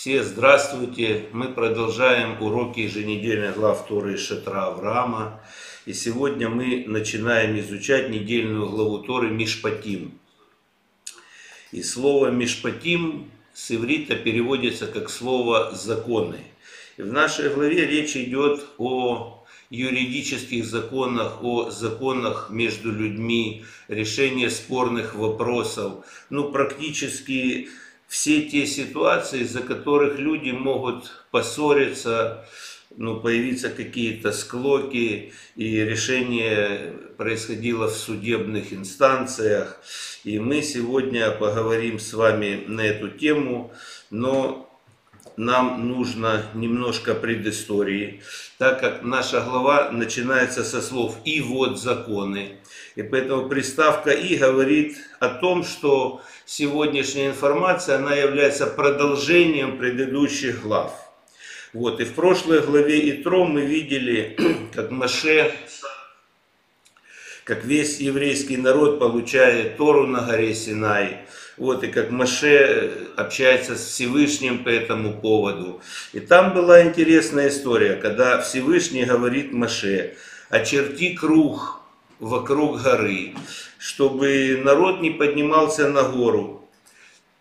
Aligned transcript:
Все 0.00 0.24
здравствуйте! 0.24 1.26
Мы 1.34 1.48
продолжаем 1.48 2.40
уроки 2.40 2.80
еженедельной 2.80 3.52
глав 3.52 3.86
Торы 3.86 4.16
Шатра 4.16 4.68
Авраама. 4.68 5.42
И 5.84 5.92
сегодня 5.92 6.48
мы 6.48 6.84
начинаем 6.86 7.60
изучать 7.60 8.08
недельную 8.08 8.70
главу 8.70 9.00
Торы 9.00 9.28
Мишпатим. 9.28 10.18
И 11.70 11.82
слово 11.82 12.28
Мишпатим 12.28 13.30
с 13.52 13.72
иврита 13.72 14.16
переводится 14.16 14.86
как 14.86 15.10
слово 15.10 15.72
«законы». 15.72 16.38
И 16.96 17.02
в 17.02 17.12
нашей 17.12 17.52
главе 17.52 17.84
речь 17.84 18.16
идет 18.16 18.64
о 18.78 19.44
юридических 19.68 20.64
законах, 20.64 21.44
о 21.44 21.70
законах 21.70 22.48
между 22.48 22.90
людьми, 22.90 23.66
решение 23.88 24.48
спорных 24.48 25.14
вопросов. 25.14 26.06
Ну, 26.30 26.50
практически 26.50 27.68
все 28.10 28.42
те 28.42 28.66
ситуации, 28.66 29.42
из-за 29.42 29.60
которых 29.60 30.18
люди 30.18 30.50
могут 30.50 31.12
поссориться, 31.30 32.44
ну, 32.96 33.20
появиться 33.20 33.70
какие-то 33.70 34.32
склоки, 34.32 35.32
и 35.54 35.80
решение 35.84 36.92
происходило 37.16 37.86
в 37.86 37.94
судебных 37.94 38.72
инстанциях. 38.72 39.80
И 40.24 40.40
мы 40.40 40.60
сегодня 40.60 41.30
поговорим 41.30 42.00
с 42.00 42.12
вами 42.12 42.64
на 42.66 42.80
эту 42.80 43.10
тему, 43.10 43.72
но 44.10 44.69
нам 45.36 45.88
нужно 45.88 46.42
немножко 46.54 47.14
предыстории, 47.14 48.22
так 48.58 48.80
как 48.80 49.02
наша 49.02 49.40
глава 49.40 49.90
начинается 49.90 50.64
со 50.64 50.80
слов 50.82 51.16
«и 51.24 51.40
вот 51.40 51.80
законы». 51.80 52.58
И 52.96 53.02
поэтому 53.02 53.48
приставка 53.48 54.10
«и» 54.10 54.36
говорит 54.36 54.96
о 55.20 55.28
том, 55.28 55.64
что 55.64 56.20
сегодняшняя 56.44 57.28
информация, 57.28 57.96
она 57.96 58.14
является 58.14 58.66
продолжением 58.66 59.78
предыдущих 59.78 60.62
глав. 60.62 60.92
Вот, 61.72 62.00
и 62.00 62.04
в 62.04 62.14
прошлой 62.14 62.60
главе 62.60 63.10
Итро 63.10 63.44
мы 63.44 63.60
видели, 63.60 64.36
как 64.74 64.90
Маше, 64.90 65.52
как 67.44 67.64
весь 67.64 68.00
еврейский 68.00 68.56
народ 68.56 68.98
получает 68.98 69.76
Тору 69.76 70.06
на 70.06 70.20
горе 70.22 70.54
Синай, 70.54 71.18
вот, 71.60 71.84
и 71.84 71.88
как 71.88 72.10
Маше 72.10 72.90
общается 73.16 73.76
с 73.76 73.84
Всевышним 73.84 74.64
по 74.64 74.70
этому 74.70 75.20
поводу. 75.20 75.82
И 76.14 76.20
там 76.20 76.54
была 76.54 76.82
интересная 76.82 77.50
история, 77.50 77.96
когда 77.96 78.40
Всевышний 78.40 79.04
говорит 79.04 79.52
Маше, 79.52 80.16
очерти 80.48 81.14
круг 81.14 81.82
вокруг 82.18 82.80
горы, 82.80 83.34
чтобы 83.78 84.58
народ 84.64 85.02
не 85.02 85.10
поднимался 85.10 85.88
на 85.88 86.04
гору. 86.04 86.66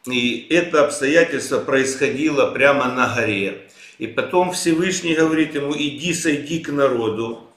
И 0.06 0.48
это 0.50 0.84
обстоятельство 0.84 1.60
происходило 1.60 2.52
прямо 2.52 2.94
на 2.94 3.16
горе. 3.16 3.70
И 4.00 4.08
потом 4.08 4.52
Всевышний 4.52 5.16
говорит 5.16 5.56
ему, 5.56 5.74
иди, 5.74 6.14
сойди 6.14 6.60
к 6.60 6.70
народу 6.70 7.48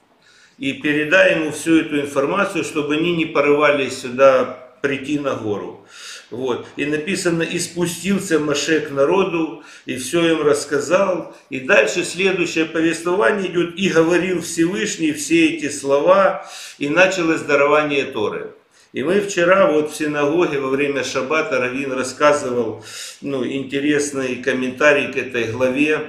и 0.57 0.71
передай 0.71 1.35
ему 1.35 1.51
всю 1.51 1.81
эту 1.81 1.99
информацию, 1.99 2.63
чтобы 2.63 2.95
они 2.95 3.13
не 3.13 3.25
порывались 3.25 3.99
сюда 3.99 4.63
прийти 4.81 5.17
на 5.17 5.33
гору. 5.35 5.85
Вот. 6.33 6.65
И 6.77 6.85
написано, 6.85 7.43
и 7.43 7.59
спустился 7.59 8.39
Маше 8.39 8.79
к 8.79 8.89
народу, 8.89 9.63
и 9.85 9.97
все 9.97 10.31
им 10.31 10.41
рассказал. 10.41 11.37
И 11.51 11.59
дальше 11.59 12.03
следующее 12.03 12.65
повествование 12.65 13.51
идет, 13.51 13.77
и 13.77 13.87
говорил 13.89 14.41
Всевышний 14.41 15.13
все 15.13 15.49
эти 15.49 15.69
слова, 15.69 16.43
и 16.79 16.89
началось 16.89 17.41
дарование 17.41 18.05
Торы. 18.05 18.55
И 18.93 19.03
мы 19.03 19.21
вчера 19.21 19.71
вот 19.71 19.91
в 19.91 19.95
синагоге 19.95 20.59
во 20.59 20.69
время 20.69 21.03
шаббата 21.03 21.59
Равин 21.59 21.91
рассказывал 21.91 22.83
ну, 23.21 23.45
интересный 23.45 24.37
комментарий 24.37 25.13
к 25.13 25.17
этой 25.17 25.51
главе, 25.51 25.99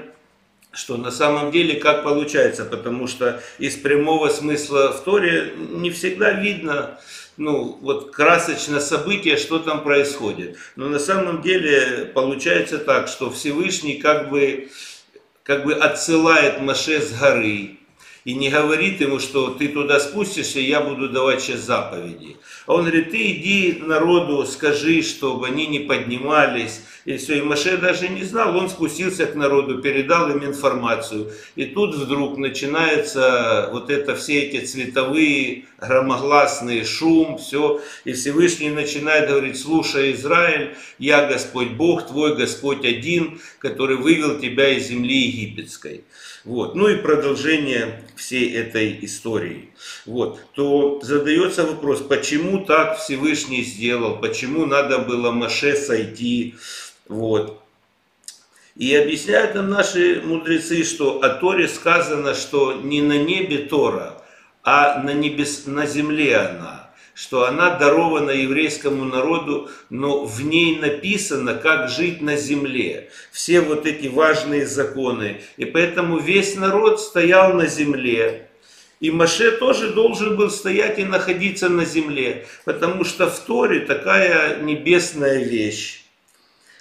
что 0.72 0.96
на 0.96 1.10
самом 1.10 1.50
деле 1.50 1.76
как 1.76 2.02
получается, 2.02 2.64
потому 2.64 3.08
что 3.08 3.42
из 3.58 3.76
прямого 3.76 4.30
смысла 4.30 4.90
в 4.90 5.04
Торе 5.04 5.52
не 5.56 5.90
всегда 5.90 6.32
видно, 6.32 6.98
ну, 7.36 7.78
вот 7.80 8.12
красочное 8.12 8.80
событие, 8.80 9.36
что 9.36 9.58
там 9.58 9.82
происходит. 9.82 10.56
Но 10.76 10.88
на 10.88 10.98
самом 10.98 11.42
деле 11.42 12.10
получается 12.14 12.78
так, 12.78 13.08
что 13.08 13.30
Всевышний 13.30 13.94
как 13.94 14.30
бы, 14.30 14.68
как 15.42 15.64
бы 15.64 15.74
отсылает 15.74 16.60
Маше 16.60 17.00
с 17.00 17.12
горы, 17.12 17.78
и 18.24 18.32
не 18.32 18.48
говорит 18.48 19.00
ему, 19.00 19.18
что 19.18 19.50
ты 19.50 19.68
туда 19.68 20.00
спустишься, 20.00 20.58
я 20.58 20.80
буду 20.80 21.10
давать 21.10 21.42
сейчас 21.42 21.60
заповеди. 21.60 22.38
А 22.66 22.74
он 22.74 22.80
говорит, 22.82 23.10
ты 23.10 23.32
иди 23.32 23.82
народу, 23.82 24.46
скажи, 24.46 25.02
чтобы 25.02 25.46
они 25.48 25.66
не 25.66 25.80
поднимались. 25.80 26.80
И 27.04 27.18
все, 27.18 27.38
и 27.38 27.42
Маше 27.42 27.76
даже 27.76 28.08
не 28.08 28.22
знал, 28.22 28.56
он 28.56 28.70
спустился 28.70 29.26
к 29.26 29.34
народу, 29.34 29.82
передал 29.82 30.30
им 30.30 30.44
информацию. 30.44 31.30
И 31.54 31.66
тут 31.66 31.94
вдруг 31.94 32.38
начинается 32.38 33.68
вот 33.72 33.90
это 33.90 34.14
все 34.16 34.42
эти 34.42 34.64
цветовые, 34.64 35.66
громогласные 35.78 36.84
шум, 36.84 37.36
все. 37.36 37.82
И 38.04 38.12
Всевышний 38.12 38.70
начинает 38.70 39.28
говорить, 39.28 39.60
слушай, 39.60 40.12
Израиль, 40.12 40.74
я 40.98 41.26
Господь 41.26 41.72
Бог, 41.72 42.06
твой 42.06 42.36
Господь 42.36 42.84
один, 42.84 43.38
который 43.58 43.96
вывел 43.96 44.38
тебя 44.38 44.70
из 44.70 44.86
земли 44.88 45.26
египетской. 45.26 46.04
Вот. 46.44 46.74
Ну 46.74 46.88
и 46.88 46.96
продолжение 46.96 48.02
всей 48.16 48.54
этой 48.54 48.98
истории. 49.02 49.70
Вот. 50.06 50.40
То 50.54 51.00
задается 51.02 51.64
вопрос, 51.64 52.00
почему 52.00 52.64
так 52.64 52.98
Всевышний 52.98 53.62
сделал, 53.62 54.18
почему 54.18 54.66
надо 54.66 54.98
было 54.98 55.30
Маше 55.30 55.74
сойти. 55.74 56.54
Вот. 57.08 57.60
И 58.76 58.94
объясняют 58.94 59.54
нам 59.54 59.70
наши 59.70 60.20
мудрецы, 60.24 60.84
что 60.84 61.20
о 61.22 61.28
Торе 61.28 61.68
сказано, 61.68 62.34
что 62.34 62.72
не 62.72 63.02
на 63.02 63.18
небе 63.18 63.58
Тора, 63.58 64.22
а 64.64 65.02
на, 65.02 65.12
небес, 65.12 65.66
на 65.66 65.86
земле 65.86 66.36
она 66.36 66.84
что 67.14 67.46
она 67.46 67.70
дарована 67.78 68.30
еврейскому 68.30 69.04
народу, 69.04 69.70
но 69.88 70.24
в 70.24 70.44
ней 70.44 70.78
написано, 70.78 71.54
как 71.54 71.88
жить 71.88 72.20
на 72.20 72.36
земле. 72.36 73.08
Все 73.30 73.60
вот 73.60 73.86
эти 73.86 74.08
важные 74.08 74.66
законы. 74.66 75.40
И 75.56 75.64
поэтому 75.64 76.18
весь 76.18 76.56
народ 76.56 77.00
стоял 77.00 77.54
на 77.54 77.66
земле. 77.66 78.48
И 79.00 79.10
Маше 79.10 79.52
тоже 79.52 79.90
должен 79.92 80.36
был 80.36 80.50
стоять 80.50 80.98
и 80.98 81.04
находиться 81.04 81.68
на 81.68 81.84
земле, 81.84 82.46
потому 82.64 83.04
что 83.04 83.30
в 83.30 83.38
Торе 83.40 83.80
такая 83.80 84.60
небесная 84.62 85.44
вещь. 85.44 86.03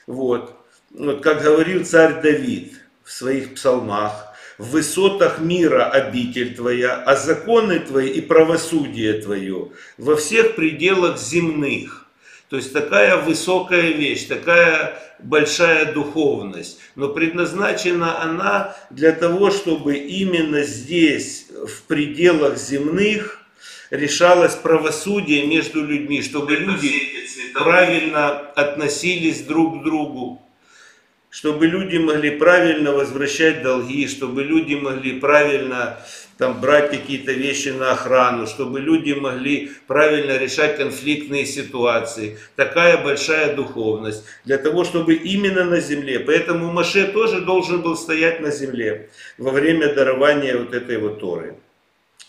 Вот. 0.07 0.55
вот 0.91 1.21
как 1.21 1.41
говорил 1.41 1.85
царь 1.85 2.21
Давид 2.21 2.73
в 3.03 3.11
своих 3.11 3.55
псалмах, 3.55 4.33
в 4.57 4.71
высотах 4.71 5.39
мира 5.39 5.89
обитель 5.89 6.55
Твоя, 6.55 7.01
а 7.03 7.15
законы 7.15 7.79
Твои 7.79 8.09
и 8.09 8.21
правосудие 8.21 9.21
Твое 9.21 9.71
во 9.97 10.15
всех 10.15 10.55
пределах 10.55 11.19
земных. 11.19 12.07
То 12.49 12.57
есть 12.57 12.71
такая 12.71 13.17
высокая 13.17 13.91
вещь, 13.93 14.25
такая 14.25 14.99
большая 15.19 15.91
духовность. 15.91 16.79
Но 16.95 17.09
предназначена 17.09 18.21
она 18.21 18.75
для 18.91 19.11
того, 19.11 19.49
чтобы 19.49 19.95
именно 19.95 20.61
здесь, 20.63 21.47
в 21.49 21.83
пределах 21.83 22.57
земных, 22.57 23.42
решалось 23.93 24.55
правосудие 24.55 25.45
между 25.45 25.85
людьми, 25.85 26.23
чтобы 26.23 26.55
люди 26.55 26.91
правильно 27.53 28.39
относились 28.55 29.41
друг 29.41 29.79
к 29.79 29.83
другу, 29.83 30.41
чтобы 31.29 31.67
люди 31.67 31.97
могли 31.97 32.31
правильно 32.31 32.91
возвращать 32.91 33.61
долги, 33.61 34.07
чтобы 34.07 34.43
люди 34.43 34.73
могли 34.73 35.19
правильно 35.19 35.99
там, 36.39 36.59
брать 36.59 36.89
какие-то 36.89 37.33
вещи 37.33 37.69
на 37.69 37.91
охрану, 37.91 38.47
чтобы 38.47 38.79
люди 38.79 39.13
могли 39.13 39.69
правильно 39.85 40.39
решать 40.39 40.77
конфликтные 40.77 41.45
ситуации. 41.45 42.39
Такая 42.55 42.97
большая 42.97 43.55
духовность. 43.55 44.25
Для 44.43 44.57
того, 44.57 44.85
чтобы 44.85 45.13
именно 45.13 45.65
на 45.65 45.79
земле. 45.79 46.19
Поэтому 46.19 46.71
Маше 46.71 47.05
тоже 47.05 47.41
должен 47.41 47.81
был 47.83 47.95
стоять 47.95 48.41
на 48.41 48.49
земле 48.49 49.11
во 49.37 49.51
время 49.51 49.93
дарования 49.93 50.57
вот 50.57 50.73
этой 50.73 50.97
вот 50.97 51.19
Торы. 51.19 51.57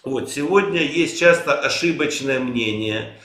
Вот, 0.05 0.31
сегодня 0.31 0.83
есть 0.83 1.19
часто 1.19 1.59
ошибочное 1.59 2.41
мнение– 2.41 3.19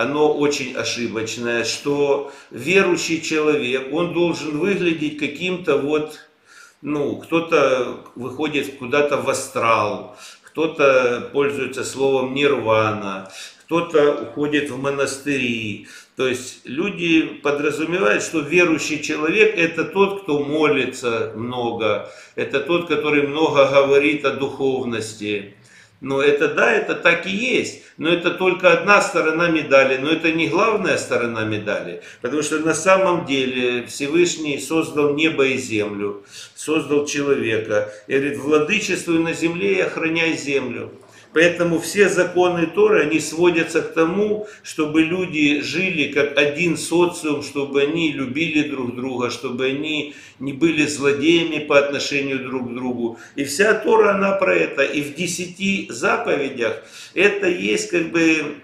оно 0.00 0.32
очень 0.32 0.74
ошибочное, 0.74 1.64
что 1.64 2.32
верующий 2.50 3.20
человек, 3.20 3.92
он 3.92 4.14
должен 4.14 4.58
выглядеть 4.58 5.18
каким-то 5.18 5.76
вот, 5.76 6.20
ну, 6.80 7.16
кто-то 7.16 8.06
выходит 8.14 8.78
куда-то 8.78 9.18
в 9.18 9.28
астрал, 9.28 10.16
кто-то 10.42 11.28
пользуется 11.34 11.84
словом 11.84 12.32
нирвана, 12.32 13.30
кто-то 13.64 14.22
уходит 14.22 14.70
в 14.70 14.78
монастыри. 14.80 15.86
То 16.16 16.26
есть 16.26 16.62
люди 16.64 17.22
подразумевают, 17.42 18.22
что 18.22 18.40
верующий 18.40 19.02
человек 19.02 19.54
это 19.58 19.84
тот, 19.84 20.22
кто 20.22 20.42
молится 20.42 21.32
много, 21.36 22.10
это 22.36 22.60
тот, 22.60 22.88
который 22.88 23.26
много 23.26 23.68
говорит 23.68 24.24
о 24.24 24.30
духовности. 24.30 25.56
Но 26.00 26.22
это 26.22 26.48
да, 26.48 26.72
это 26.72 26.94
так 26.94 27.26
и 27.26 27.30
есть. 27.30 27.82
Но 27.98 28.08
это 28.08 28.30
только 28.30 28.72
одна 28.72 29.02
сторона 29.02 29.48
медали, 29.50 29.98
но 29.98 30.10
это 30.10 30.32
не 30.32 30.48
главная 30.48 30.96
сторона 30.96 31.44
медали. 31.44 32.02
Потому 32.22 32.42
что 32.42 32.58
на 32.60 32.74
самом 32.74 33.26
деле 33.26 33.86
Всевышний 33.86 34.58
создал 34.58 35.14
небо 35.14 35.46
и 35.46 35.58
землю, 35.58 36.24
создал 36.54 37.04
человека. 37.04 37.92
И 38.06 38.14
говорит, 38.16 38.38
владычествуй 38.38 39.18
на 39.18 39.34
земле 39.34 39.74
и 39.74 39.80
охраняй 39.80 40.36
землю. 40.36 40.90
Поэтому 41.32 41.78
все 41.78 42.08
законы 42.08 42.66
Торы, 42.66 43.02
они 43.02 43.20
сводятся 43.20 43.82
к 43.82 43.94
тому, 43.94 44.48
чтобы 44.64 45.02
люди 45.02 45.60
жили 45.60 46.12
как 46.12 46.36
один 46.36 46.76
социум, 46.76 47.42
чтобы 47.42 47.82
они 47.82 48.12
любили 48.12 48.68
друг 48.68 48.96
друга, 48.96 49.30
чтобы 49.30 49.66
они 49.66 50.14
не 50.40 50.52
были 50.52 50.86
злодеями 50.86 51.60
по 51.60 51.78
отношению 51.78 52.40
друг 52.40 52.70
к 52.70 52.74
другу. 52.74 53.18
И 53.36 53.44
вся 53.44 53.74
Тора, 53.74 54.14
она 54.14 54.32
про 54.32 54.56
это. 54.56 54.82
И 54.82 55.02
в 55.02 55.14
десяти 55.14 55.86
заповедях 55.88 56.82
это 57.14 57.48
есть 57.48 57.90
как 57.90 58.10
бы 58.10 58.56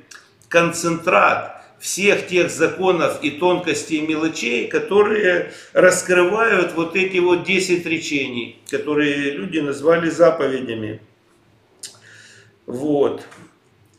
концентрат 0.49 1.57
всех 1.79 2.27
тех 2.27 2.51
законов 2.51 3.23
и 3.23 3.31
тонкостей 3.31 3.99
и 3.99 4.07
мелочей, 4.07 4.67
которые 4.67 5.53
раскрывают 5.73 6.73
вот 6.75 6.97
эти 6.97 7.19
вот 7.19 7.45
10 7.45 7.87
речений, 7.87 8.59
которые 8.69 9.33
люди 9.33 9.59
назвали 9.59 10.11
заповедями. 10.11 11.01
Вот. 12.67 13.25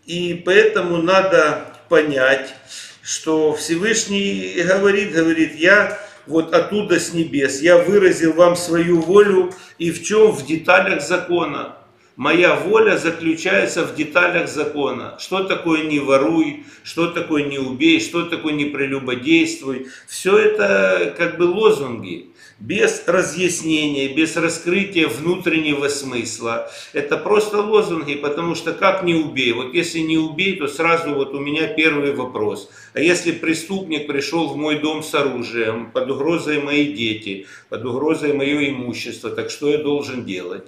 И 0.06 0.42
поэтому 0.46 0.98
надо 0.98 1.74
понять, 1.90 2.54
что 3.02 3.54
Всевышний 3.54 4.54
говорит, 4.64 5.14
говорит, 5.14 5.56
я 5.56 5.98
вот 6.25 6.54
оттуда 6.54 7.00
с 7.00 7.14
небес, 7.14 7.62
я 7.62 7.78
выразил 7.78 8.34
вам 8.34 8.56
свою 8.56 9.02
волю 9.02 9.54
и 9.78 9.92
в 9.92 10.04
чем? 10.04 10.31
В 10.31 10.46
деталях 10.46 11.02
закона. 11.02 11.78
Моя 12.18 12.56
воля 12.56 12.98
заключается 12.98 13.86
в 13.86 13.96
деталях 13.96 14.50
закона. 14.50 15.18
Что 15.19 15.44
такое 15.44 15.84
не 15.84 16.00
воруй, 16.00 16.66
что 16.84 17.12
такое 17.12 17.44
не 17.44 17.60
убей, 17.60 18.02
что 18.02 18.24
такое 18.24 18.54
не 18.54 18.66
прелюбодействуй. 18.66 19.88
Все 20.08 20.38
это 20.38 21.14
как 21.18 21.38
бы 21.38 21.44
лозунги 21.44 22.31
без 22.59 23.04
разъяснения, 23.06 24.13
без 24.15 24.36
раскрытия 24.36 25.07
внутреннего 25.07 25.88
смысла. 25.89 26.71
Это 26.94 27.18
просто 27.18 27.62
лозунги, 27.62 28.15
потому 28.15 28.56
что 28.56 28.74
как 28.74 29.04
не 29.04 29.13
убей? 29.13 29.54
Вот 29.54 29.74
если 29.74 30.00
не 30.00 30.18
убей, 30.18 30.56
то 30.56 30.68
сразу 30.68 31.13
вот 31.13 31.33
у 31.33 31.39
меня 31.39 31.68
первый 31.68 32.13
вопрос. 32.13 32.69
А 32.94 33.00
если 33.00 33.31
преступник 33.31 34.07
пришел 34.07 34.48
в 34.48 34.57
мой 34.57 34.80
дом 34.80 35.04
с 35.04 35.13
оружием, 35.13 35.92
под 35.92 36.09
угрозой 36.09 36.62
мои 36.62 36.94
дети, 36.94 37.45
под 37.69 37.86
угрозой 37.86 38.33
мое 38.33 38.69
имущество, 38.69 39.30
так 39.30 39.51
что 39.51 39.69
я 39.69 39.77
должен 39.77 40.25
делать? 40.25 40.65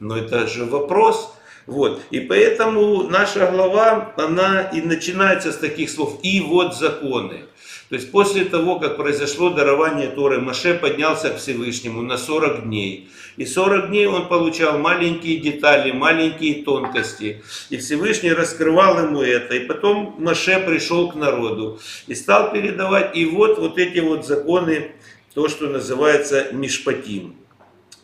Но 0.00 0.16
это 0.16 0.46
же 0.46 0.64
вопрос. 0.64 1.32
Вот. 1.66 2.02
И 2.10 2.20
поэтому 2.20 3.04
наша 3.04 3.46
глава, 3.50 4.12
она 4.16 4.62
и 4.62 4.80
начинается 4.80 5.52
с 5.52 5.56
таких 5.56 5.90
слов. 5.90 6.18
И 6.22 6.40
вот 6.40 6.76
законы. 6.76 7.44
То 7.90 7.96
есть 7.96 8.12
после 8.12 8.44
того, 8.44 8.78
как 8.78 8.96
произошло 8.96 9.50
дарование 9.50 10.08
Торы, 10.08 10.40
Маше 10.40 10.74
поднялся 10.74 11.30
к 11.30 11.38
Всевышнему 11.38 12.02
на 12.02 12.18
40 12.18 12.64
дней. 12.64 13.10
И 13.36 13.44
40 13.44 13.88
дней 13.88 14.06
он 14.06 14.28
получал 14.28 14.78
маленькие 14.78 15.38
детали, 15.38 15.90
маленькие 15.90 16.62
тонкости. 16.62 17.42
И 17.68 17.78
Всевышний 17.78 18.32
раскрывал 18.32 19.04
ему 19.04 19.22
это. 19.22 19.56
И 19.56 19.66
потом 19.66 20.14
Маше 20.18 20.60
пришел 20.60 21.10
к 21.10 21.16
народу 21.16 21.80
и 22.06 22.14
стал 22.14 22.52
передавать. 22.52 23.16
И 23.16 23.24
вот, 23.24 23.58
вот 23.58 23.76
эти 23.76 23.98
вот 23.98 24.24
законы, 24.24 24.92
то, 25.34 25.48
что 25.48 25.66
называется 25.66 26.48
Мишпатим. 26.52 27.39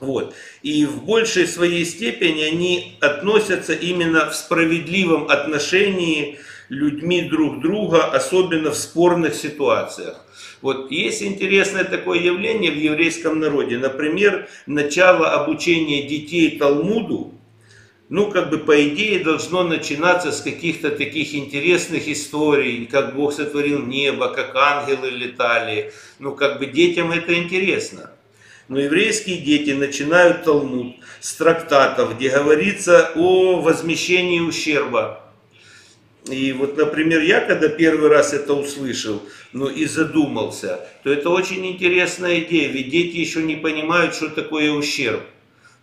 Вот. 0.00 0.34
И 0.62 0.84
в 0.84 1.04
большей 1.04 1.46
своей 1.46 1.84
степени 1.84 2.42
они 2.42 2.96
относятся 3.00 3.72
именно 3.72 4.28
в 4.28 4.36
справедливом 4.36 5.28
отношении 5.28 6.38
людьми 6.68 7.22
друг 7.22 7.60
друга, 7.60 8.04
особенно 8.04 8.72
в 8.72 8.76
спорных 8.76 9.34
ситуациях. 9.34 10.20
Вот 10.60 10.90
есть 10.90 11.22
интересное 11.22 11.84
такое 11.84 12.18
явление 12.18 12.72
в 12.72 12.76
еврейском 12.76 13.38
народе. 13.38 13.78
Например, 13.78 14.48
начало 14.66 15.30
обучения 15.32 16.06
детей 16.06 16.58
Талмуду, 16.58 17.32
ну, 18.08 18.30
как 18.30 18.50
бы 18.50 18.58
по 18.58 18.88
идее 18.88 19.24
должно 19.24 19.64
начинаться 19.64 20.30
с 20.30 20.40
каких-то 20.40 20.90
таких 20.90 21.34
интересных 21.34 22.08
историй, 22.08 22.86
как 22.86 23.16
Бог 23.16 23.32
сотворил 23.32 23.84
небо, 23.84 24.28
как 24.28 24.54
ангелы 24.54 25.10
летали. 25.10 25.92
Ну, 26.20 26.32
как 26.32 26.60
бы 26.60 26.66
детям 26.66 27.10
это 27.10 27.34
интересно. 27.34 28.12
Но 28.68 28.80
еврейские 28.80 29.38
дети 29.38 29.70
начинают 29.70 30.44
Талмуд 30.44 30.96
с 31.20 31.34
трактатов, 31.34 32.16
где 32.16 32.30
говорится 32.30 33.12
о 33.14 33.60
возмещении 33.60 34.40
ущерба 34.40 35.26
и 36.28 36.52
вот, 36.52 36.76
например, 36.76 37.22
я 37.22 37.40
когда 37.40 37.68
первый 37.68 38.08
раз 38.08 38.32
это 38.32 38.54
услышал, 38.54 39.22
ну 39.52 39.68
и 39.68 39.84
задумался, 39.86 40.80
то 41.04 41.12
это 41.12 41.30
очень 41.30 41.64
интересная 41.66 42.40
идея, 42.40 42.68
ведь 42.68 42.90
дети 42.90 43.16
еще 43.16 43.42
не 43.42 43.56
понимают, 43.56 44.14
что 44.14 44.28
такое 44.28 44.72
ущерб. 44.72 45.22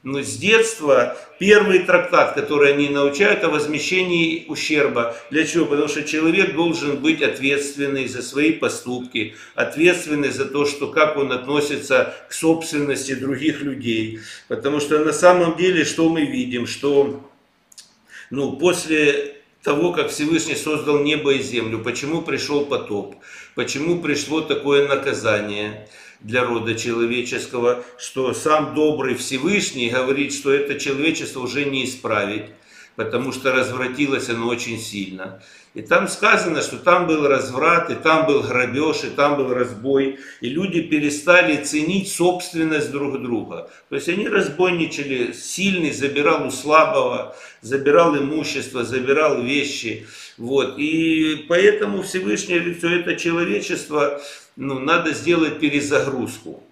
Но 0.03 0.21
с 0.21 0.35
детства 0.35 1.17
первый 1.39 1.79
трактат, 1.79 2.35
который 2.35 2.73
они 2.73 2.89
научают 2.89 3.41
о 3.45 3.49
возмещении 3.49 4.43
ущерба. 4.49 5.15
Для 5.31 5.47
чего? 5.47 5.65
Потому 5.65 5.87
что 5.87 6.03
человек 6.03 6.55
должен 6.55 6.97
быть 6.97 7.21
ответственный 7.21 8.07
за 8.07 8.21
свои 8.21 8.51
поступки, 8.51 9.35
ответственный 9.55 10.29
за 10.29 10.43
то, 10.43 10.65
что 10.65 10.87
как 10.87 11.15
он 11.15 11.31
относится 11.31 12.13
к 12.29 12.33
собственности 12.33 13.15
других 13.15 13.61
людей. 13.61 14.19
Потому 14.49 14.81
что 14.81 14.99
на 14.99 15.13
самом 15.13 15.55
деле, 15.55 15.85
что 15.85 16.09
мы 16.09 16.25
видим, 16.25 16.67
что 16.67 17.29
ну, 18.29 18.57
после 18.57 19.37
того, 19.63 19.93
как 19.93 20.09
Всевышний 20.09 20.55
создал 20.55 20.99
небо 20.99 21.31
и 21.31 21.41
землю, 21.41 21.79
почему 21.79 22.21
пришел 22.23 22.65
потоп, 22.65 23.15
почему 23.55 24.01
пришло 24.01 24.41
такое 24.41 24.85
наказание 24.85 25.87
для 26.23 26.43
рода 26.43 26.75
человеческого, 26.75 27.83
что 27.97 28.33
сам 28.33 28.73
добрый 28.73 29.15
Всевышний 29.15 29.89
говорит, 29.89 30.33
что 30.33 30.51
это 30.51 30.79
человечество 30.79 31.41
уже 31.41 31.65
не 31.65 31.85
исправить, 31.85 32.45
потому 32.95 33.31
что 33.31 33.51
развратилось 33.51 34.29
оно 34.29 34.47
очень 34.47 34.79
сильно. 34.79 35.41
И 35.73 35.81
там 35.81 36.07
сказано, 36.07 36.61
что 36.61 36.77
там 36.77 37.07
был 37.07 37.27
разврат, 37.27 37.89
и 37.89 37.95
там 37.95 38.27
был 38.27 38.43
грабеж, 38.43 39.03
и 39.05 39.07
там 39.07 39.37
был 39.37 39.51
разбой. 39.51 40.19
И 40.39 40.49
люди 40.49 40.81
перестали 40.81 41.63
ценить 41.63 42.11
собственность 42.11 42.91
друг 42.91 43.19
друга. 43.23 43.71
То 43.89 43.95
есть 43.95 44.07
они 44.07 44.27
разбойничали, 44.27 45.31
сильный 45.33 45.91
забирал 45.91 46.45
у 46.47 46.51
слабого, 46.51 47.35
забирал 47.61 48.15
имущество, 48.15 48.83
забирал 48.83 49.41
вещи. 49.41 50.05
Вот. 50.37 50.77
И 50.77 51.45
поэтому 51.49 52.03
Всевышний 52.03 52.59
говорит, 52.59 52.77
что 52.77 52.89
это 52.89 53.15
человечество, 53.15 54.21
ну, 54.55 54.79
надо 54.79 55.13
сделать 55.13 55.59
перезагрузку. 55.59 56.63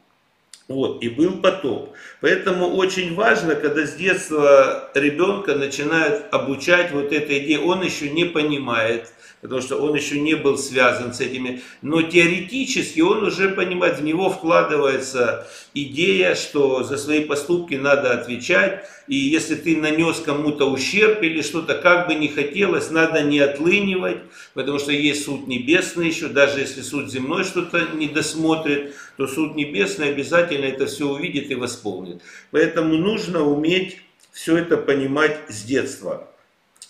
Вот, 0.68 1.04
и 1.04 1.10
был 1.10 1.42
потоп. 1.42 1.94
Поэтому 2.22 2.68
очень 2.76 3.14
важно, 3.14 3.56
когда 3.56 3.86
с 3.86 3.96
детства 3.96 4.90
ребенка 4.94 5.56
начинают 5.56 6.26
обучать 6.32 6.92
вот 6.92 7.12
этой 7.12 7.40
идее, 7.40 7.60
он 7.60 7.84
еще 7.84 8.10
не 8.10 8.24
понимает, 8.24 9.12
потому 9.42 9.62
что 9.62 9.78
он 9.78 9.96
еще 9.96 10.20
не 10.20 10.36
был 10.36 10.58
связан 10.58 11.14
с 11.14 11.20
этими, 11.20 11.62
но 11.82 12.02
теоретически 12.02 13.02
он 13.02 13.24
уже 13.24 13.50
понимает, 13.50 13.98
в 13.98 14.04
него 14.04 14.30
вкладывается 14.30 15.46
идея, 15.74 16.36
что 16.36 16.84
за 16.84 16.98
свои 16.98 17.26
поступки 17.26 17.74
надо 17.74 18.14
отвечать, 18.14 18.86
и 19.08 19.16
если 19.16 19.56
ты 19.56 19.78
нанес 19.78 20.20
кому-то 20.20 20.72
ущерб 20.72 21.22
или 21.22 21.42
что-то, 21.42 21.76
как 21.76 22.08
бы 22.08 22.16
не 22.16 22.28
хотелось, 22.28 22.92
надо 22.92 23.24
не 23.24 23.40
отлынивать, 23.40 24.18
потому 24.54 24.80
что 24.80 24.92
есть 24.92 25.26
суд 25.26 25.48
небесный 25.48 26.08
еще, 26.08 26.28
даже 26.28 26.60
если 26.60 26.82
суд 26.82 27.12
земной 27.12 27.44
что-то 27.44 27.90
не 27.96 28.08
досмотрит, 28.08 28.96
то 29.18 29.28
суд 29.28 29.56
небесный 29.56 30.10
обязательно 30.10 30.66
это 30.66 30.86
все 30.86 31.10
увидит 31.10 31.52
и 31.52 31.56
восполнит. 31.56 32.22
Поэтому 32.52 32.96
нужно 32.98 33.44
уметь 33.44 33.98
все 34.32 34.58
это 34.58 34.78
понимать 34.78 35.40
с 35.50 35.64
детства. 35.64 36.30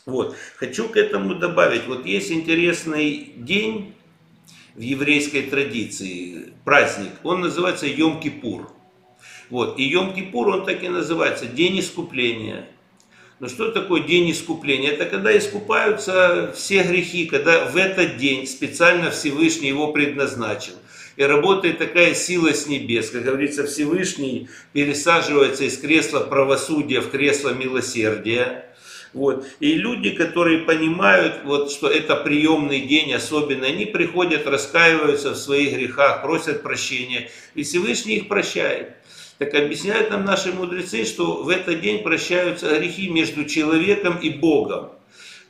Вот. 0.06 0.36
Хочу 0.58 0.90
к 0.90 0.98
этому 0.98 1.36
добавить, 1.36 1.88
вот 1.88 2.06
есть 2.06 2.32
интересный 2.32 3.34
день 3.36 3.94
в 4.76 4.82
еврейской 4.82 5.44
традиции, 5.44 6.54
праздник, 6.66 7.12
он 7.24 7.42
называется 7.42 7.88
Йом-Кипур. 7.88 8.68
Вот. 9.52 9.78
И 9.78 9.94
Йом-Кипур, 9.94 10.50
он 10.50 10.66
так 10.66 10.82
и 10.82 10.90
называется, 10.90 11.46
День 11.46 11.80
искупления. 11.80 12.66
Но 13.42 13.48
что 13.48 13.72
такое 13.72 14.02
день 14.02 14.30
искупления? 14.30 14.92
Это 14.92 15.06
когда 15.08 15.36
искупаются 15.36 16.54
все 16.56 16.84
грехи, 16.84 17.26
когда 17.26 17.66
в 17.66 17.76
этот 17.76 18.18
день 18.18 18.46
специально 18.46 19.10
Всевышний 19.10 19.68
его 19.68 19.92
предназначил. 19.92 20.76
И 21.16 21.24
работает 21.24 21.80
такая 21.80 22.14
сила 22.14 22.54
с 22.54 22.68
небес, 22.68 23.10
как 23.10 23.24
говорится, 23.24 23.66
Всевышний 23.66 24.48
пересаживается 24.74 25.64
из 25.64 25.76
кресла 25.80 26.20
правосудия 26.20 27.02
в 27.02 27.10
кресло 27.10 27.50
милосердия. 27.50 28.66
Вот. 29.12 29.48
И 29.60 29.74
люди, 29.74 30.12
которые 30.12 30.60
понимают, 30.60 31.42
вот, 31.44 31.72
что 31.72 31.90
это 31.90 32.16
приемный 32.18 32.82
день 32.82 33.12
особенно, 33.12 33.66
они 33.66 33.88
приходят, 33.88 34.46
раскаиваются 34.46 35.32
в 35.32 35.36
своих 35.36 35.74
грехах, 35.74 36.22
просят 36.22 36.62
прощения, 36.62 37.32
и 37.56 37.64
Всевышний 37.64 38.18
их 38.18 38.28
прощает. 38.28 39.01
Так 39.42 39.56
объясняют 39.56 40.12
нам 40.12 40.24
наши 40.24 40.54
мудрецы, 40.54 41.04
что 41.04 41.42
в 41.42 41.50
этот 41.50 41.82
день 41.82 42.04
прощаются 42.04 42.78
грехи 42.78 43.10
между 43.10 43.44
человеком 43.46 44.20
и 44.20 44.30
Богом 44.30 44.92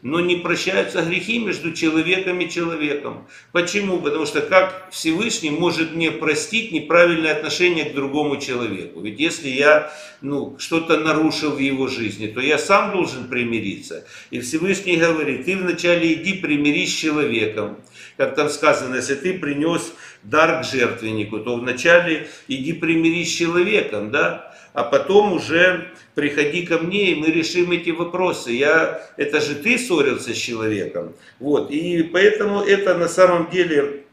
но 0.02 0.20
не 0.20 0.38
прощаются 0.38 1.02
грехи 1.02 1.40
между 1.40 1.74
человеком 1.74 2.40
и 2.40 2.50
человеком. 2.50 3.28
Почему? 3.52 4.00
Потому 4.00 4.26
что 4.26 4.42
как 4.42 4.90
Всевышний 4.92 5.52
может 5.52 5.94
мне 5.94 6.12
простить 6.12 6.72
неправильное 6.72 7.34
отношение 7.34 7.86
к 7.86 7.94
другому 7.94 8.38
человеку? 8.38 9.02
Ведь 9.02 9.20
если 9.20 9.50
я 9.50 9.92
ну, 10.22 10.56
что-то 10.60 11.00
нарушил 11.00 11.52
в 11.52 11.60
его 11.60 11.88
жизни, 11.88 12.28
то 12.28 12.42
я 12.42 12.58
сам 12.58 12.92
должен 12.92 13.28
примириться. 13.28 14.06
И 14.32 14.40
Всевышний 14.40 14.98
говорит, 14.98 15.46
ты 15.46 15.56
вначале 15.58 16.14
иди 16.14 16.34
примирись 16.34 16.94
с 16.94 16.98
человеком. 16.98 17.78
Как 18.18 18.36
там 18.36 18.50
сказано, 18.50 18.96
если 18.96 19.16
ты 19.16 19.38
принес 19.38 19.94
дар 20.24 20.62
к 20.62 20.66
жертвеннику, 20.66 21.40
то 21.40 21.56
вначале 21.56 22.28
иди 22.48 22.74
примирись 22.74 23.34
с 23.34 23.38
человеком, 23.38 24.12
да? 24.12 24.51
А 24.74 24.84
потом 24.84 25.34
уже 25.34 25.92
приходи 26.16 26.66
ко 26.66 26.78
мне, 26.78 27.12
и 27.12 27.16
мы 27.16 27.28
решим 27.28 27.72
эти 27.72 27.90
вопросы. 27.90 28.52
Я, 28.52 29.02
это 29.18 29.42
же 29.42 29.56
ты 29.56 29.78
ссорился 29.78 30.34
с 30.34 30.38
человеком. 30.38 31.14
Вот, 31.40 31.72
и 31.72 32.04
поэтому 32.04 32.62
это 32.62 32.98
на 32.98 33.08
самом 33.08 33.50
деле 33.50 34.04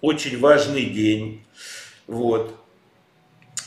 очень 0.00 0.38
важный 0.38 0.84
день. 0.84 1.42
Вот. 2.06 2.54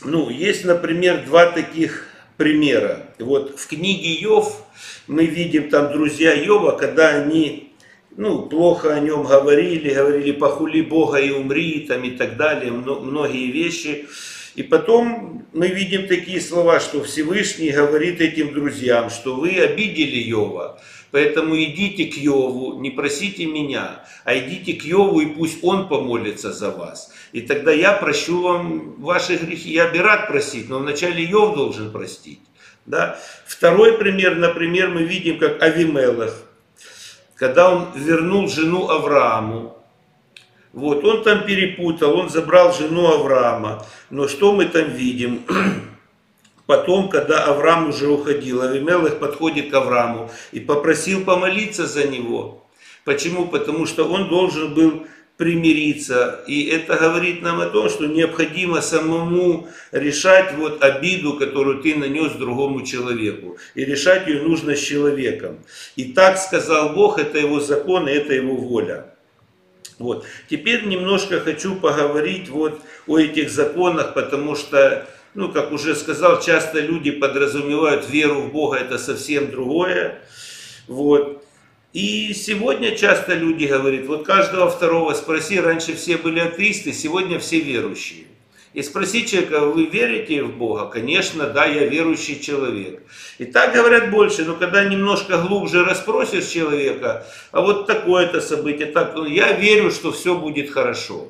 Ну, 0.04 0.28
есть, 0.28 0.64
например, 0.64 1.24
два 1.24 1.46
таких 1.46 2.08
примера. 2.36 3.06
Вот 3.18 3.58
в 3.58 3.66
книге 3.66 4.12
Йов 4.14 4.66
мы 5.06 5.26
видим 5.26 5.70
там 5.70 5.92
друзья 5.92 6.32
Йова, 6.32 6.72
когда 6.72 7.10
они 7.10 7.72
ну, 8.16 8.42
плохо 8.42 8.94
о 8.94 9.00
нем 9.00 9.24
говорили, 9.24 9.92
говорили 9.92 10.32
похули 10.32 10.82
Бога 10.82 11.18
и 11.18 11.30
умри, 11.30 11.86
там 11.88 12.04
и 12.04 12.10
так 12.10 12.36
далее, 12.36 12.70
многие 12.70 13.50
вещи. 13.50 14.06
И 14.54 14.62
потом 14.62 15.46
мы 15.52 15.68
видим 15.68 16.06
такие 16.06 16.40
слова, 16.40 16.78
что 16.80 17.02
Всевышний 17.02 17.70
говорит 17.70 18.20
этим 18.20 18.52
друзьям, 18.52 19.10
что 19.10 19.34
вы 19.34 19.58
обидели 19.58 20.18
Йова, 20.18 20.80
поэтому 21.10 21.56
идите 21.56 22.06
к 22.06 22.16
Йову, 22.16 22.80
не 22.80 22.90
просите 22.90 23.46
меня, 23.46 24.04
а 24.24 24.36
идите 24.36 24.74
к 24.74 24.84
Йову, 24.84 25.20
и 25.20 25.26
пусть 25.26 25.58
он 25.62 25.88
помолится 25.88 26.52
за 26.52 26.70
вас. 26.70 27.12
И 27.32 27.40
тогда 27.40 27.72
я 27.72 27.92
прощу 27.94 28.42
вам 28.42 28.94
ваши 29.00 29.36
грехи. 29.36 29.72
Я 29.72 29.88
бы 29.88 29.98
рад 29.98 30.28
просить, 30.28 30.68
но 30.68 30.78
вначале 30.78 31.24
Йов 31.24 31.56
должен 31.56 31.90
простить. 31.90 32.40
Да? 32.86 33.18
Второй 33.46 33.98
пример, 33.98 34.36
например, 34.36 34.90
мы 34.90 35.02
видим, 35.02 35.38
как 35.38 35.62
Авимелах, 35.62 36.34
когда 37.34 37.74
он 37.74 37.88
вернул 37.96 38.48
жену 38.48 38.88
Аврааму, 38.88 39.76
вот, 40.74 41.04
он 41.04 41.22
там 41.22 41.46
перепутал, 41.46 42.18
он 42.18 42.28
забрал 42.28 42.74
жену 42.74 43.06
Авраама. 43.06 43.86
Но 44.10 44.26
что 44.26 44.52
мы 44.52 44.64
там 44.66 44.90
видим? 44.90 45.42
Потом, 46.66 47.08
когда 47.08 47.44
Авраам 47.44 47.90
уже 47.90 48.08
уходил, 48.08 48.60
Авимелых 48.60 49.20
подходит 49.20 49.70
к 49.70 49.74
Аврааму 49.74 50.30
и 50.50 50.58
попросил 50.58 51.24
помолиться 51.24 51.86
за 51.86 52.08
него. 52.08 52.66
Почему? 53.04 53.46
Потому 53.46 53.86
что 53.86 54.08
он 54.08 54.28
должен 54.28 54.74
был 54.74 55.06
примириться. 55.36 56.42
И 56.48 56.64
это 56.64 56.96
говорит 56.96 57.40
нам 57.42 57.60
о 57.60 57.66
том, 57.66 57.88
что 57.88 58.06
необходимо 58.06 58.80
самому 58.80 59.68
решать 59.92 60.54
вот 60.56 60.82
обиду, 60.82 61.34
которую 61.34 61.82
ты 61.82 61.94
нанес 61.94 62.32
другому 62.32 62.82
человеку. 62.82 63.58
И 63.76 63.84
решать 63.84 64.26
ее 64.26 64.42
нужно 64.42 64.74
с 64.74 64.80
человеком. 64.80 65.58
И 65.94 66.12
так 66.12 66.36
сказал 66.38 66.94
Бог, 66.94 67.20
это 67.20 67.38
его 67.38 67.60
закон, 67.60 68.08
это 68.08 68.34
его 68.34 68.56
воля. 68.56 69.13
Вот. 69.98 70.24
Теперь 70.48 70.86
немножко 70.86 71.40
хочу 71.40 71.76
поговорить 71.76 72.48
вот 72.48 72.80
о 73.06 73.18
этих 73.18 73.50
законах, 73.50 74.14
потому 74.14 74.56
что, 74.56 75.08
ну, 75.34 75.52
как 75.52 75.72
уже 75.72 75.94
сказал, 75.94 76.40
часто 76.40 76.80
люди 76.80 77.10
подразумевают 77.10 78.08
веру 78.08 78.42
в 78.42 78.52
Бога, 78.52 78.78
это 78.78 78.98
совсем 78.98 79.50
другое. 79.50 80.18
Вот. 80.88 81.44
И 81.92 82.34
сегодня 82.34 82.96
часто 82.96 83.34
люди 83.34 83.66
говорят, 83.66 84.06
вот 84.06 84.26
каждого 84.26 84.68
второго 84.68 85.14
спроси, 85.14 85.60
раньше 85.60 85.94
все 85.94 86.16
были 86.16 86.40
атеисты, 86.40 86.92
сегодня 86.92 87.38
все 87.38 87.60
верующие. 87.60 88.24
И 88.74 88.82
спроси 88.82 89.24
человека, 89.24 89.60
вы 89.60 89.86
верите 89.86 90.42
в 90.42 90.56
Бога? 90.56 90.86
Конечно, 90.86 91.46
да, 91.46 91.64
я 91.64 91.86
верующий 91.86 92.40
человек. 92.40 93.02
И 93.38 93.44
так 93.44 93.72
говорят 93.72 94.10
больше, 94.10 94.44
но 94.44 94.54
когда 94.54 94.84
немножко 94.84 95.38
глубже 95.38 95.84
расспросишь 95.84 96.46
человека, 96.46 97.24
а 97.52 97.60
вот 97.60 97.86
такое-то 97.86 98.40
событие, 98.40 98.86
так, 98.86 99.14
ну, 99.14 99.26
я 99.26 99.52
верю, 99.52 99.92
что 99.92 100.10
все 100.10 100.34
будет 100.34 100.70
хорошо. 100.70 101.28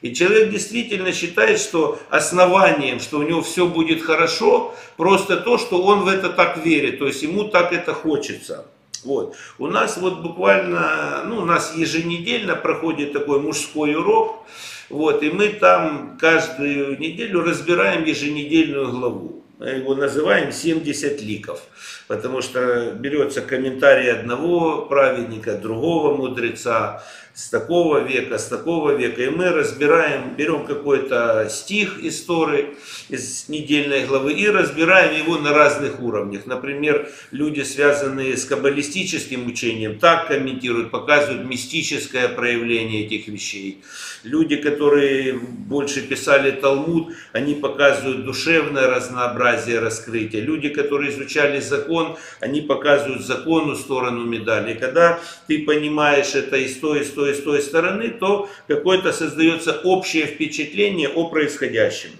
И 0.00 0.14
человек 0.14 0.48
действительно 0.48 1.12
считает, 1.12 1.60
что 1.60 1.98
основанием, 2.08 2.98
что 2.98 3.18
у 3.18 3.22
него 3.24 3.42
все 3.42 3.66
будет 3.66 4.00
хорошо, 4.02 4.74
просто 4.96 5.36
то, 5.36 5.58
что 5.58 5.82
он 5.82 6.00
в 6.00 6.08
это 6.08 6.30
так 6.30 6.64
верит, 6.64 6.98
то 6.98 7.06
есть 7.06 7.22
ему 7.22 7.44
так 7.44 7.74
это 7.74 7.92
хочется. 7.92 8.66
Вот. 9.04 9.36
У 9.58 9.66
нас 9.66 9.98
вот 9.98 10.20
буквально, 10.20 11.24
ну, 11.26 11.42
у 11.42 11.44
нас 11.44 11.74
еженедельно 11.76 12.56
проходит 12.56 13.12
такой 13.12 13.38
мужской 13.40 13.94
урок, 13.94 14.46
вот, 14.90 15.22
и 15.22 15.30
мы 15.30 15.50
там 15.50 16.18
каждую 16.20 16.98
неделю 16.98 17.42
разбираем 17.42 18.04
еженедельную 18.04 18.90
главу. 18.90 19.44
Мы 19.58 19.68
его 19.68 19.94
называем 19.94 20.52
70 20.52 21.20
ликов, 21.20 21.62
потому 22.08 22.40
что 22.40 22.92
берется 22.92 23.42
комментарий 23.42 24.10
одного 24.10 24.86
праведника, 24.86 25.56
другого 25.56 26.16
мудреца, 26.16 27.04
с 27.34 27.48
такого 27.48 27.98
века, 27.98 28.38
с 28.38 28.46
такого 28.46 28.90
века. 28.92 29.22
И 29.22 29.30
мы 29.30 29.50
разбираем, 29.50 30.34
берем 30.36 30.66
какой-то 30.66 31.48
стих 31.50 31.98
из 31.98 32.20
Торы, 32.22 32.74
из 33.08 33.48
недельной 33.48 34.04
главы, 34.04 34.32
и 34.32 34.48
разбираем 34.48 35.16
его 35.16 35.38
на 35.38 35.52
разных 35.52 36.00
уровнях. 36.00 36.46
Например, 36.46 37.08
люди, 37.30 37.60
связанные 37.62 38.36
с 38.36 38.44
каббалистическим 38.44 39.46
учением, 39.46 39.98
так 39.98 40.28
комментируют, 40.28 40.90
показывают 40.90 41.44
мистическое 41.44 42.28
проявление 42.28 43.06
этих 43.06 43.28
вещей. 43.28 43.82
Люди, 44.22 44.56
которые 44.56 45.34
больше 45.34 46.02
писали 46.02 46.50
Талмуд, 46.50 47.14
они 47.32 47.54
показывают 47.54 48.24
душевное 48.24 48.86
разнообразие 48.86 49.78
раскрытия. 49.78 50.40
Люди, 50.40 50.68
которые 50.68 51.10
изучали 51.10 51.60
закон, 51.60 52.16
они 52.40 52.60
показывают 52.60 53.24
закону 53.24 53.76
сторону 53.76 54.26
медали. 54.26 54.74
Когда 54.74 55.20
ты 55.46 55.64
понимаешь 55.64 56.34
это 56.34 56.56
и 56.56 56.68
с 56.68 56.76
той, 56.76 57.00
и 57.00 57.04
с 57.04 57.10
той, 57.10 57.19
и 57.26 57.34
с 57.34 57.42
той 57.42 57.62
стороны, 57.62 58.08
то 58.10 58.48
какое-то 58.66 59.12
создается 59.12 59.80
общее 59.84 60.26
впечатление 60.26 61.08
о 61.08 61.28
происходящем. 61.28 62.10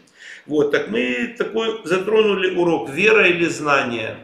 Вот, 0.46 0.70
так 0.70 0.88
мы 0.88 1.34
такой 1.36 1.80
затронули 1.84 2.56
урок 2.56 2.90
«Вера 2.90 3.28
или 3.28 3.46
знание?» 3.46 4.16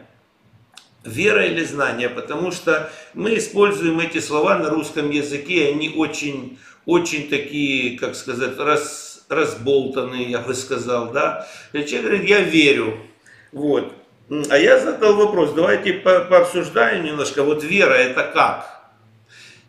Вера 1.03 1.45
или 1.45 1.63
знание, 1.63 2.09
потому 2.09 2.51
что 2.51 2.91
мы 3.13 3.37
используем 3.37 3.99
эти 4.01 4.19
слова 4.19 4.57
на 4.57 4.69
русском 4.69 5.09
языке, 5.09 5.69
они 5.69 5.93
очень, 5.95 6.59
очень 6.85 7.29
такие, 7.29 7.97
как 7.97 8.15
сказать, 8.15 8.57
раз, 8.57 9.25
разболтанные, 9.29 10.29
я 10.29 10.39
бы 10.39 10.53
сказал, 10.53 11.11
да. 11.13 11.47
Человек 11.71 12.01
говорит, 12.01 12.29
я 12.29 12.41
верю, 12.41 12.97
вот. 13.53 13.93
А 14.49 14.57
я 14.57 14.79
задал 14.79 15.15
вопрос, 15.15 15.53
давайте 15.53 15.93
по 15.93 16.19
пообсуждаем 16.19 17.05
немножко, 17.05 17.43
вот 17.43 17.63
вера 17.63 17.93
это 17.93 18.23
как? 18.33 18.76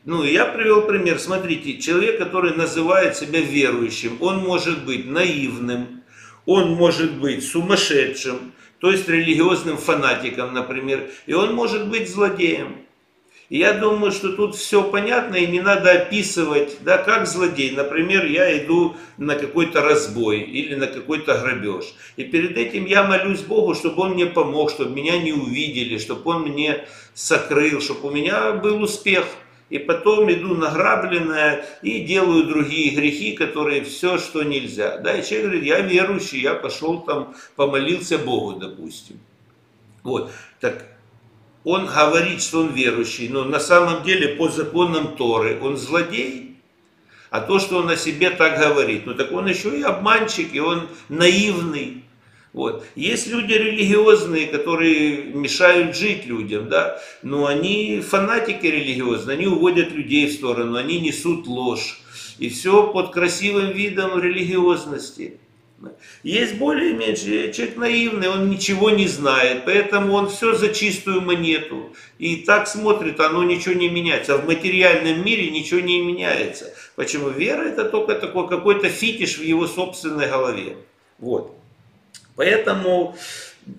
Ну, 0.09 0.25
я 0.25 0.47
привел 0.47 0.87
пример. 0.87 1.19
Смотрите, 1.19 1.77
человек, 1.77 2.17
который 2.17 2.55
называет 2.55 3.15
себя 3.15 3.43
верующим, 3.43 4.17
он 4.21 4.39
может 4.39 4.87
быть 4.87 5.05
наивным, 5.05 6.03
он 6.47 6.71
может 6.71 7.19
быть 7.19 7.47
сумасшедшим, 7.47 8.53
то 8.79 8.91
есть 8.91 9.07
религиозным 9.07 9.77
фанатиком, 9.77 10.55
например, 10.55 11.11
и 11.27 11.35
он 11.35 11.53
может 11.53 11.91
быть 11.91 12.09
злодеем. 12.09 12.77
И 13.51 13.59
я 13.59 13.75
думаю, 13.75 14.11
что 14.11 14.33
тут 14.33 14.57
все 14.57 14.83
понятно, 14.83 15.37
и 15.37 15.47
не 15.47 15.61
надо 15.61 15.93
описывать, 15.93 16.79
да, 16.81 16.97
как 16.97 17.27
злодей. 17.27 17.73
Например, 17.73 18.25
я 18.25 18.65
иду 18.65 18.97
на 19.19 19.35
какой-то 19.35 19.83
разбой 19.83 20.41
или 20.41 20.75
на 20.75 20.87
какой-то 20.87 21.37
грабеж. 21.37 21.85
И 22.17 22.25
перед 22.25 22.57
этим 22.57 22.87
я 22.87 23.03
молюсь 23.03 23.41
Богу, 23.41 23.75
чтобы 23.75 24.05
Он 24.05 24.13
мне 24.13 24.25
помог, 24.25 24.71
чтобы 24.71 24.95
меня 24.95 25.19
не 25.19 25.35
увидели, 25.35 25.99
чтобы 25.99 26.31
Он 26.31 26.45
мне 26.45 26.87
сокрыл, 27.13 27.83
чтобы 27.83 28.09
у 28.09 28.11
меня 28.11 28.53
был 28.53 28.83
успех 28.83 29.27
и 29.71 29.79
потом 29.79 30.31
иду 30.33 30.55
награбленное 30.55 31.65
и 31.83 32.01
делаю 32.01 32.45
другие 32.45 32.95
грехи, 32.95 33.33
которые 33.33 33.85
все, 33.85 34.19
что 34.19 34.43
нельзя. 34.43 34.99
Да, 34.99 35.17
и 35.17 35.23
человек 35.23 35.45
говорит, 35.47 35.65
я 35.65 35.81
верующий, 35.81 36.41
я 36.41 36.55
пошел 36.55 37.01
там, 37.03 37.35
помолился 37.57 38.19
Богу, 38.19 38.55
допустим. 38.55 39.21
Вот, 40.03 40.31
так 40.61 40.87
он 41.65 41.87
говорит, 41.87 42.43
что 42.43 42.61
он 42.61 42.69
верующий, 42.69 43.29
но 43.29 43.45
на 43.45 43.61
самом 43.61 44.03
деле 44.03 44.37
по 44.37 44.49
законам 44.49 45.17
Торы 45.17 45.59
он 45.61 45.77
злодей. 45.77 46.57
А 47.31 47.43
то, 47.43 47.59
что 47.59 47.79
он 47.79 47.91
о 47.91 47.97
себе 47.97 48.31
так 48.31 48.59
говорит, 48.59 49.05
ну 49.05 49.15
так 49.15 49.33
он 49.33 49.47
еще 49.49 49.79
и 49.79 49.83
обманщик, 49.83 50.55
и 50.55 50.61
он 50.61 50.89
наивный. 51.11 52.05
Вот. 52.53 52.85
Есть 52.97 53.27
люди 53.27 53.53
религиозные, 53.53 54.47
которые 54.47 55.25
мешают 55.25 55.97
жить 55.97 56.27
людям, 56.27 56.69
да, 56.69 57.01
но 57.23 57.47
они 57.47 58.01
фанатики 58.01 58.67
религиозные, 58.67 59.37
они 59.37 59.47
уводят 59.47 59.93
людей 59.93 60.29
в 60.29 60.33
сторону, 60.33 60.77
они 60.77 61.01
несут 61.01 61.47
ложь. 61.47 62.01
И 62.39 62.49
все 62.49 62.93
под 62.93 63.11
красивым 63.11 63.73
видом 63.73 64.21
религиозности. 64.21 65.39
Есть 66.25 66.57
более 66.57 66.95
меньше, 66.95 67.53
человек 67.53 67.77
наивный, 67.77 68.29
он 68.29 68.51
ничего 68.51 68.91
не 68.91 69.07
знает, 69.07 69.65
поэтому 69.65 70.15
он 70.15 70.29
все 70.29 70.55
за 70.55 70.75
чистую 70.75 71.21
монету. 71.21 71.93
И 72.19 72.37
так 72.37 72.67
смотрит, 72.67 73.21
оно 73.21 73.45
ничего 73.45 73.75
не 73.75 73.89
меняется. 73.89 74.35
А 74.35 74.39
в 74.39 74.47
материальном 74.47 75.25
мире 75.25 75.51
ничего 75.51 75.81
не 75.81 76.01
меняется. 76.01 76.75
Почему? 76.97 77.29
Вера 77.29 77.63
это 77.63 77.85
только 77.85 78.17
такой 78.17 78.49
какой-то 78.49 78.89
фитиш 78.89 79.39
в 79.39 79.43
его 79.43 79.69
собственной 79.69 80.29
голове. 80.29 80.77
Вот. 81.19 81.58
Поэтому 82.39 83.17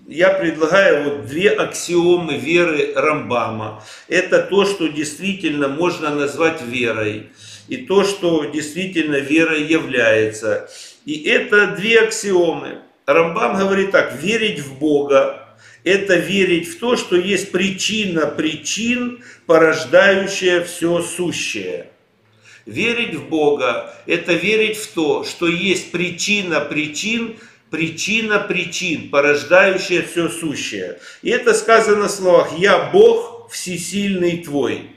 я 0.06 0.28
предлагаю 0.28 1.04
вот 1.04 1.26
две 1.26 1.48
аксиомы 1.48 2.36
веры 2.36 2.92
Рамбама. 2.94 3.82
Это 4.06 4.42
то, 4.42 4.66
что 4.66 4.88
действительно 4.88 5.66
можно 5.68 6.14
назвать 6.14 6.60
верой. 6.60 7.30
И 7.68 7.78
то, 7.78 8.04
что 8.04 8.44
действительно 8.44 9.16
верой 9.16 9.62
является. 9.62 10.68
И 11.06 11.22
это 11.22 11.68
две 11.68 12.02
аксиомы. 12.02 12.82
Рамбам 13.06 13.56
говорит 13.56 13.92
так, 13.92 14.14
верить 14.20 14.60
в 14.60 14.78
Бога, 14.78 15.48
это 15.82 16.16
верить 16.16 16.68
в 16.68 16.78
то, 16.80 16.98
что 16.98 17.16
есть 17.16 17.52
причина 17.52 18.26
причин, 18.26 19.24
порождающая 19.46 20.62
все 20.64 21.00
сущее. 21.00 21.86
Верить 22.66 23.14
в 23.14 23.28
Бога– 23.30 23.94
это 24.06 24.34
верить 24.34 24.76
в 24.76 24.92
то, 24.92 25.24
что 25.24 25.48
есть 25.48 25.90
причина 25.92 26.60
причин, 26.60 27.36
причина 27.70 28.38
причин, 28.40 29.10
порождающая 29.10 30.02
все 30.02 30.28
сущее. 30.28 30.98
И 31.22 31.30
это 31.30 31.54
сказано 31.54 32.08
в 32.08 32.10
словах 32.10 32.58
«Я 32.58 32.90
Бог 32.92 33.50
всесильный 33.50 34.38
твой». 34.38 34.90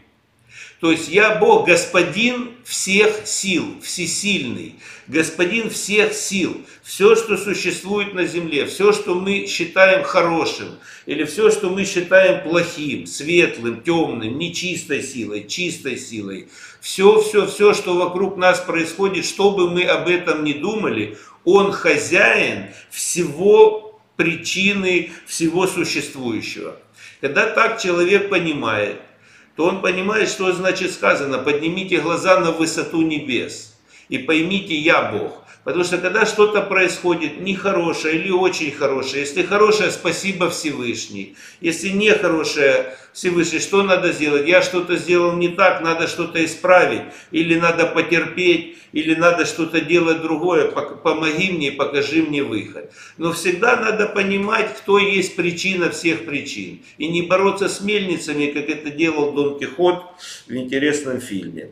То 0.83 0.91
есть 0.91 1.07
я 1.07 1.35
Бог, 1.35 1.65
господин 1.65 2.51
всех 2.65 3.25
сил, 3.25 3.77
всесильный, 3.81 4.75
господин 5.07 5.69
всех 5.69 6.11
сил. 6.11 6.57
Все, 6.83 7.15
что 7.15 7.37
существует 7.37 8.13
на 8.13 8.25
земле, 8.25 8.65
все, 8.65 8.91
что 8.91 9.15
мы 9.15 9.47
считаем 9.47 10.03
хорошим, 10.03 10.67
или 11.05 11.23
все, 11.23 11.51
что 11.51 11.69
мы 11.69 11.85
считаем 11.85 12.43
плохим, 12.43 13.07
светлым, 13.07 13.81
темным, 13.81 14.37
нечистой 14.37 15.01
силой, 15.01 15.47
чистой 15.47 15.97
силой, 15.97 16.49
все, 16.81 17.21
все, 17.21 17.47
все, 17.47 17.73
что 17.73 17.95
вокруг 17.95 18.35
нас 18.35 18.59
происходит, 18.59 19.23
что 19.23 19.51
бы 19.51 19.69
мы 19.69 19.83
об 19.83 20.09
этом 20.09 20.43
ни 20.43 20.51
думали, 20.51 21.17
он 21.45 21.71
хозяин 21.71 22.67
всего 22.89 24.01
причины, 24.15 25.11
всего 25.25 25.67
существующего. 25.67 26.77
Когда 27.21 27.49
так 27.49 27.81
человек 27.81 28.29
понимает– 28.29 29.01
то 29.55 29.65
он 29.65 29.81
понимает, 29.81 30.29
что 30.29 30.51
значит 30.51 30.91
сказано, 30.91 31.37
поднимите 31.37 31.99
глаза 31.99 32.39
на 32.39 32.51
высоту 32.51 33.01
небес 33.01 33.75
и 34.09 34.17
поймите, 34.17 34.75
я 34.75 35.11
Бог. 35.11 35.42
Потому 35.63 35.85
что 35.85 35.97
когда 35.97 36.25
что-то 36.25 36.61
происходит 36.61 37.39
нехорошее 37.39 38.15
или 38.15 38.31
очень 38.31 38.71
хорошее, 38.71 39.21
если 39.21 39.43
хорошее, 39.43 39.91
спасибо 39.91 40.49
Всевышний. 40.49 41.35
Если 41.61 41.89
нехорошее, 41.89 42.97
Всевышний, 43.13 43.59
что 43.59 43.83
надо 43.83 44.11
сделать? 44.11 44.47
Я 44.47 44.61
что-то 44.61 44.97
сделал 44.97 45.33
не 45.33 45.49
так, 45.49 45.81
надо 45.81 46.07
что-то 46.07 46.43
исправить. 46.43 47.03
Или 47.31 47.57
надо 47.57 47.85
потерпеть, 47.85 48.77
или 48.91 49.15
надо 49.15 49.45
что-то 49.45 49.79
делать 49.79 50.21
другое. 50.21 50.69
Помоги 50.69 51.51
мне, 51.51 51.71
покажи 51.71 52.23
мне 52.23 52.43
выход. 52.43 52.91
Но 53.17 53.31
всегда 53.31 53.77
надо 53.77 54.07
понимать, 54.07 54.75
кто 54.75 54.97
есть 54.97 55.37
причина 55.37 55.91
всех 55.91 56.25
причин. 56.25 56.81
И 56.97 57.07
не 57.07 57.21
бороться 57.21 57.69
с 57.69 57.79
мельницами, 57.79 58.47
как 58.47 58.67
это 58.67 58.89
делал 58.89 59.31
Дон 59.31 59.59
Кихот 59.59 60.03
в 60.47 60.53
интересном 60.53 61.21
фильме. 61.21 61.71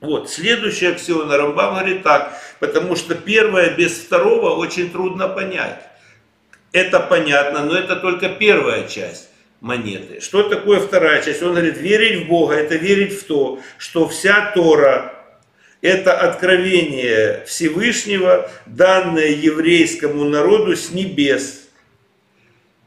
Вот, 0.00 0.30
следующая 0.30 0.90
аксиома 0.90 1.36
Рамбам 1.36 1.74
говорит 1.74 2.04
так, 2.04 2.40
потому 2.60 2.94
что 2.94 3.16
первое 3.16 3.70
без 3.70 3.98
второго 3.98 4.54
очень 4.54 4.90
трудно 4.90 5.28
понять. 5.28 5.82
Это 6.72 7.00
понятно, 7.00 7.64
но 7.64 7.76
это 7.76 7.96
только 7.96 8.28
первая 8.28 8.86
часть 8.86 9.28
монеты. 9.60 10.20
Что 10.20 10.44
такое 10.44 10.78
вторая 10.80 11.22
часть? 11.22 11.42
Он 11.42 11.50
говорит, 11.50 11.78
верить 11.78 12.24
в 12.24 12.28
Бога, 12.28 12.54
это 12.54 12.76
верить 12.76 13.18
в 13.18 13.24
то, 13.24 13.60
что 13.76 14.06
вся 14.06 14.52
Тора, 14.52 15.14
это 15.80 16.16
откровение 16.16 17.44
Всевышнего, 17.46 18.50
данное 18.66 19.30
еврейскому 19.30 20.24
народу 20.24 20.76
с 20.76 20.90
небес. 20.90 21.67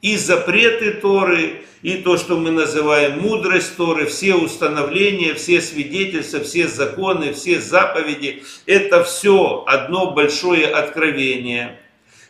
И 0.02 0.18
запреты 0.18 0.94
Торы, 0.94 1.62
и 1.84 1.98
то, 1.98 2.18
что 2.18 2.38
мы 2.38 2.52
называем 2.52 3.20
мудрость 3.20 3.76
Торы, 3.78 4.06
все 4.06 4.36
установления, 4.36 5.34
все 5.34 5.62
свидетельства, 5.62 6.40
все 6.42 6.68
законы, 6.68 7.34
все 7.34 7.60
заповеди, 7.60 8.44
это 8.66 9.04
все 9.04 9.64
одно 9.68 10.12
большое 10.12 10.68
откровение, 10.68 11.80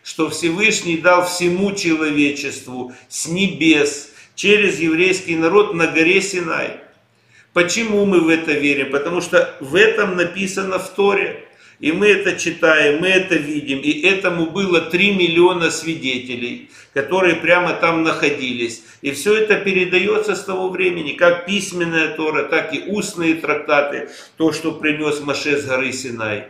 что 0.03 0.29
Всевышний 0.29 0.97
дал 0.97 1.25
всему 1.25 1.73
человечеству 1.73 2.93
с 3.07 3.27
небес, 3.27 4.09
через 4.35 4.79
еврейский 4.79 5.35
народ 5.35 5.73
на 5.73 5.87
горе 5.87 6.21
Синай. 6.21 6.79
Почему 7.53 8.05
мы 8.05 8.21
в 8.21 8.29
это 8.29 8.53
верим? 8.53 8.91
Потому 8.91 9.21
что 9.21 9.55
в 9.59 9.75
этом 9.75 10.15
написано 10.15 10.79
в 10.79 10.89
Торе. 10.95 11.45
И 11.81 11.91
мы 11.91 12.09
это 12.09 12.39
читаем, 12.39 13.01
мы 13.01 13.07
это 13.07 13.35
видим. 13.35 13.79
И 13.79 14.01
этому 14.01 14.51
было 14.51 14.81
3 14.81 15.15
миллиона 15.15 15.71
свидетелей, 15.71 16.69
которые 16.93 17.37
прямо 17.37 17.73
там 17.73 18.03
находились. 18.03 18.83
И 19.01 19.11
все 19.11 19.33
это 19.33 19.55
передается 19.55 20.35
с 20.35 20.43
того 20.43 20.69
времени, 20.69 21.13
как 21.13 21.47
письменная 21.47 22.15
Тора, 22.15 22.43
так 22.43 22.71
и 22.75 22.83
устные 22.87 23.33
трактаты, 23.33 24.09
то, 24.37 24.53
что 24.53 24.73
принес 24.73 25.21
Маше 25.21 25.57
с 25.57 25.65
горы 25.65 25.91
Синай. 25.91 26.45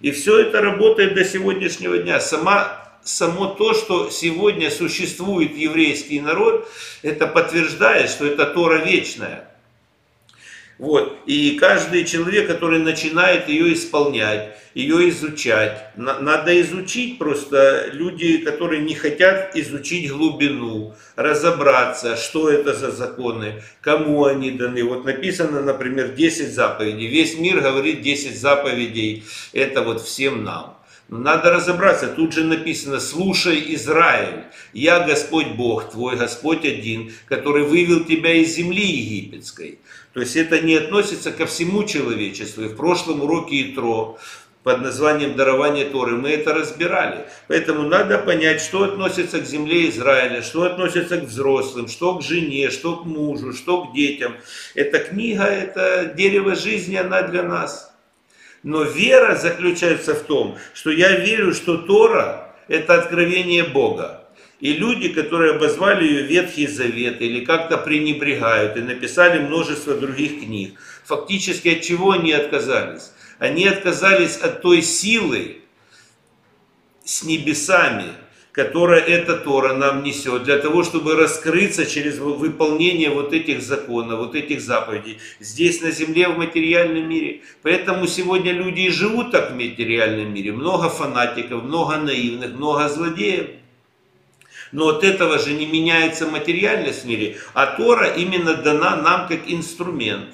И 0.00 0.10
все 0.10 0.40
это 0.40 0.60
работает 0.60 1.14
до 1.14 1.24
сегодняшнего 1.24 1.98
дня. 1.98 2.18
Сама 2.18 2.98
само 3.04 3.46
то, 3.46 3.74
что 3.74 4.10
сегодня 4.10 4.72
существует 4.72 5.56
еврейский 5.56 6.20
народ, 6.20 6.68
это 7.02 7.28
подтверждает, 7.28 8.10
что 8.10 8.26
это 8.26 8.44
Тора 8.46 8.78
вечная. 8.84 9.53
Вот. 10.78 11.18
И 11.26 11.56
каждый 11.60 12.04
человек, 12.04 12.48
который 12.48 12.80
начинает 12.80 13.48
ее 13.48 13.72
исполнять, 13.74 14.56
ее 14.74 15.08
изучать, 15.10 15.92
надо 15.96 16.60
изучить 16.60 17.18
просто 17.18 17.90
люди, 17.92 18.38
которые 18.38 18.82
не 18.82 18.94
хотят 18.94 19.54
изучить 19.54 20.10
глубину, 20.10 20.94
разобраться, 21.14 22.16
что 22.16 22.50
это 22.50 22.74
за 22.74 22.90
законы, 22.90 23.62
кому 23.80 24.24
они 24.24 24.50
даны. 24.50 24.82
Вот 24.82 25.04
написано, 25.04 25.62
например, 25.62 26.08
10 26.08 26.52
заповедей. 26.52 27.06
Весь 27.06 27.38
мир 27.38 27.60
говорит 27.60 28.02
10 28.02 28.36
заповедей, 28.36 29.22
это 29.52 29.82
вот 29.82 30.02
всем 30.02 30.42
нам. 30.42 30.73
Надо 31.16 31.50
разобраться, 31.50 32.08
тут 32.08 32.32
же 32.32 32.42
написано, 32.42 32.98
слушай, 32.98 33.62
Израиль, 33.74 34.46
я 34.72 34.98
Господь 35.06 35.46
Бог 35.52 35.92
твой, 35.92 36.16
Господь 36.16 36.64
один, 36.64 37.12
который 37.28 37.62
вывел 37.62 38.04
тебя 38.04 38.32
из 38.32 38.56
земли 38.56 38.84
египетской. 38.84 39.78
То 40.12 40.20
есть 40.20 40.34
это 40.34 40.60
не 40.60 40.74
относится 40.74 41.30
ко 41.30 41.46
всему 41.46 41.84
человечеству. 41.84 42.64
И 42.64 42.68
в 42.68 42.74
прошлом 42.74 43.22
уроке 43.22 43.62
Итро 43.62 44.18
под 44.64 44.82
названием 44.82 45.36
дарование 45.36 45.84
Торы 45.84 46.16
мы 46.16 46.30
это 46.30 46.52
разбирали. 46.52 47.26
Поэтому 47.46 47.82
надо 47.82 48.18
понять, 48.18 48.60
что 48.60 48.82
относится 48.82 49.38
к 49.38 49.46
земле 49.46 49.88
Израиля, 49.90 50.42
что 50.42 50.64
относится 50.64 51.18
к 51.18 51.24
взрослым, 51.24 51.86
что 51.86 52.18
к 52.18 52.22
жене, 52.22 52.70
что 52.70 52.96
к 52.96 53.04
мужу, 53.04 53.52
что 53.52 53.84
к 53.84 53.94
детям. 53.94 54.34
Эта 54.74 54.98
книга, 54.98 55.44
это 55.44 56.12
дерево 56.16 56.56
жизни, 56.56 56.96
она 56.96 57.22
для 57.22 57.44
нас. 57.44 57.93
Но 58.64 58.82
вера 58.82 59.36
заключается 59.36 60.14
в 60.14 60.22
том, 60.22 60.56
что 60.72 60.90
я 60.90 61.18
верю, 61.18 61.52
что 61.52 61.76
Тора– 61.76 62.56
это 62.68 62.94
откровение 62.94 63.62
Бога. 63.62 64.24
И 64.58 64.72
люди, 64.72 65.10
которые 65.10 65.52
обозвали 65.52 66.06
ее 66.06 66.22
Ветхий 66.22 66.66
Завет 66.66 67.20
или 67.20 67.44
как-то 67.44 67.76
пренебрегают 67.76 68.78
и 68.78 68.80
написали 68.80 69.38
множество 69.38 69.94
других 69.94 70.40
книг, 70.40 70.80
фактически 71.04 71.68
от 71.68 71.82
чего 71.82 72.12
они 72.12 72.32
отказались? 72.32 73.12
Они 73.38 73.68
отказались 73.68 74.38
от 74.38 74.62
той 74.62 74.80
силы 74.80 75.58
с 77.04 77.22
небесами, 77.22 78.14
которое 78.54 79.00
эта 79.00 79.36
Тора 79.36 79.74
нам 79.74 80.04
несет, 80.04 80.44
для 80.44 80.58
того, 80.58 80.84
чтобы 80.84 81.16
раскрыться 81.16 81.84
через 81.86 82.18
выполнение 82.18 83.10
вот 83.10 83.32
этих 83.32 83.60
законов, 83.60 84.20
вот 84.20 84.36
этих 84.36 84.60
заповедей, 84.60 85.18
здесь 85.40 85.82
на 85.82 85.90
земле, 85.90 86.28
в 86.28 86.38
материальном 86.38 87.08
мире. 87.08 87.40
Поэтому 87.62 88.06
сегодня 88.06 88.52
люди 88.52 88.82
и 88.82 88.90
живут 88.90 89.32
так 89.32 89.50
в 89.50 89.54
материальном 89.56 90.32
мире. 90.32 90.52
Много 90.52 90.88
фанатиков, 90.88 91.64
много 91.64 91.96
наивных, 91.96 92.52
много 92.52 92.88
злодеев. 92.88 93.46
Но 94.70 94.88
от 94.88 95.02
этого 95.02 95.38
же 95.40 95.52
не 95.52 95.66
меняется 95.66 96.26
материальность 96.26 97.02
в 97.02 97.08
мире, 97.08 97.36
а 97.54 97.66
Тора 97.66 98.06
именно 98.06 98.54
дана 98.54 98.96
нам 98.96 99.26
как 99.26 99.40
инструмент. 99.48 100.28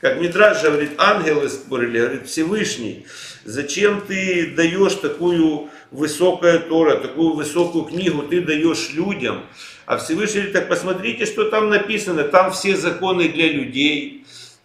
Как 0.00 0.20
Мидраж 0.20 0.62
говорит, 0.62 0.92
ангелы 0.98 1.48
спорили, 1.48 1.98
говорит, 1.98 2.26
Всевышний, 2.26 3.06
зачем 3.44 4.02
ты 4.02 4.52
даешь 4.54 4.94
такую 4.94 5.70
высокая 5.96 6.58
Тора, 6.58 6.96
такую 6.96 7.34
высокую 7.34 7.84
книгу 7.84 8.22
ты 8.22 8.42
даешь 8.42 8.90
людям. 8.92 9.42
А 9.86 9.96
Всевышний 9.96 10.40
говорит, 10.40 10.52
так 10.52 10.68
посмотрите, 10.68 11.26
что 11.26 11.48
там 11.48 11.70
написано. 11.70 12.24
Там 12.24 12.52
все 12.52 12.76
законы 12.76 13.28
для 13.28 13.48
людей. 13.48 14.24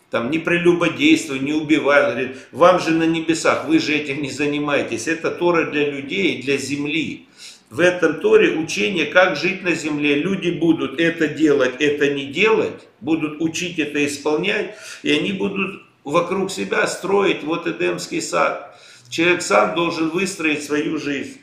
там 0.10 0.30
не 0.30 0.40
прелюбодействуй, 0.40 1.40
не 1.40 1.54
убивай. 1.54 2.12
Говорит, 2.12 2.38
вам 2.52 2.82
же 2.82 2.92
на 2.92 3.04
небесах, 3.04 3.66
вы 3.66 3.80
же 3.80 3.94
этим 3.94 4.22
не 4.22 4.30
занимаетесь. 4.30 5.08
Это 5.08 5.32
Тора 5.32 5.72
для 5.72 5.90
людей, 5.90 6.42
для 6.42 6.58
земли. 6.58 7.28
В 7.70 7.80
этом 7.80 8.20
Торе 8.20 8.58
учение, 8.58 9.06
как 9.06 9.38
жить 9.38 9.64
на 9.64 9.74
земле. 9.74 10.16
Люди 10.16 10.50
будут 10.50 11.00
это 11.00 11.30
делать, 11.30 11.76
это 11.80 12.14
не 12.14 12.26
делать, 12.26 12.82
будут 13.00 13.40
учить 13.40 13.80
это 13.80 14.06
исполнять, 14.06 14.76
и 15.04 15.12
они 15.12 15.32
будут 15.32 15.82
вокруг 16.04 16.52
себя 16.52 16.86
строить 16.88 17.44
вот 17.44 17.68
Эдемский 17.68 18.22
сад. 18.22 18.78
Человек 19.12 19.42
сам 19.42 19.76
должен 19.76 20.10
выстроить 20.10 20.64
свою 20.64 20.98
жизнь. 20.98 21.42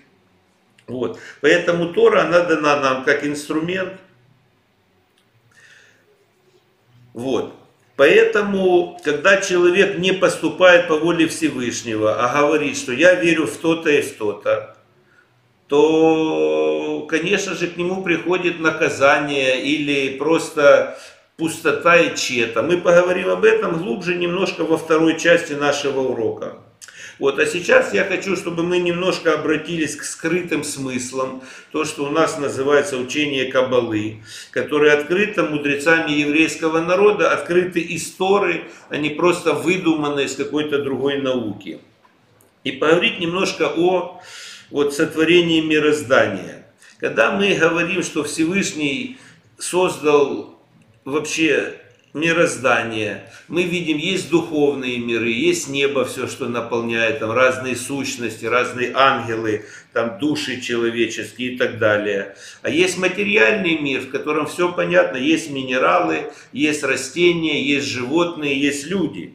Вот. 0.87 1.21
Поэтому 1.43 1.93
Тора, 1.93 2.23
она 2.23 2.41
дана 2.41 2.81
нам 2.81 3.05
как 3.05 3.27
инструмент. 3.27 3.93
Вот. 7.13 7.55
Поэтому, 7.97 8.99
когда 9.05 9.43
человек 9.43 9.99
не 9.99 10.13
поступает 10.13 10.89
по 10.89 10.97
воле 10.97 11.29
Всевышнего, 11.29 12.25
а 12.25 12.41
говорит, 12.41 12.75
что 12.79 12.93
я 12.93 13.15
верю 13.15 13.47
в 13.47 13.59
то-то 13.59 13.91
и 13.91 14.01
в 14.01 14.17
то-то, 14.17 14.75
то, 15.67 17.07
конечно 17.11 17.55
же, 17.55 17.67
к 17.67 17.77
нему 17.77 18.03
приходит 18.03 18.61
наказание 18.61 19.61
или 19.63 20.17
просто 20.17 20.99
пустота 21.37 21.99
и 21.99 22.17
чета. 22.17 22.63
Мы 22.63 22.79
поговорим 22.79 23.29
об 23.29 23.45
этом 23.45 23.77
глубже 23.77 24.15
немножко 24.15 24.65
во 24.65 24.79
второй 24.79 25.19
части 25.21 25.53
нашего 25.53 26.01
урока. 26.01 26.57
Вот, 27.19 27.41
а 27.41 27.47
сейчас 27.47 27.93
я 27.93 28.05
хочу, 28.05 28.37
чтобы 28.37 28.63
мы 28.63 28.79
немножко 28.79 29.35
обратились 29.35 29.97
к 29.97 30.05
скрытым 30.05 30.63
смыслам, 30.63 31.43
то, 31.73 31.85
что 31.85 32.05
у 32.05 32.11
нас 32.11 32.39
называется 32.39 32.97
учение 32.97 33.47
Кабалы, 33.47 34.23
которые 34.53 34.93
открыто 34.93 35.43
мудрецами 35.43 36.13
еврейского 36.13 36.81
народа, 36.81 37.33
открыты 37.33 37.85
истории, 37.91 38.65
они 38.89 39.11
просто 39.11 39.53
выдуманы 39.53 40.25
из 40.25 40.37
какой-то 40.37 40.79
другой 40.79 41.21
науки. 41.21 41.81
И 42.63 42.71
поговорить 42.71 43.19
немножко 43.19 43.67
о 43.67 44.21
вот, 44.71 44.95
сотворении 44.95 45.61
мироздания. 45.61 46.67
Когда 46.99 47.33
мы 47.33 47.55
говорим, 47.55 48.03
что 48.05 48.23
Всевышний 48.23 49.19
создал 49.59 50.57
вообще 51.05 51.81
мироздание. 52.19 53.31
Мы 53.49 53.63
видим, 53.63 53.97
есть 53.97 54.31
духовные 54.31 54.99
миры, 54.99 55.31
есть 55.31 55.69
небо, 55.69 56.05
все, 56.05 56.27
что 56.27 56.49
наполняет, 56.49 57.21
там 57.21 57.33
разные 57.33 57.77
сущности, 57.77 58.45
разные 58.45 58.93
ангелы, 58.95 59.65
там 59.93 60.19
души 60.19 60.61
человеческие 60.61 61.53
и 61.53 61.57
так 61.57 61.79
далее. 61.79 62.37
А 62.63 62.71
есть 62.71 62.99
материальный 62.99 63.79
мир, 63.79 64.03
в 64.03 64.11
котором 64.11 64.47
все 64.47 64.73
понятно, 64.73 65.17
есть 65.17 65.51
минералы, 65.51 66.31
есть 66.53 66.83
растения, 66.83 67.63
есть 67.63 67.87
животные, 67.87 68.61
есть 68.61 68.87
люди. 68.87 69.35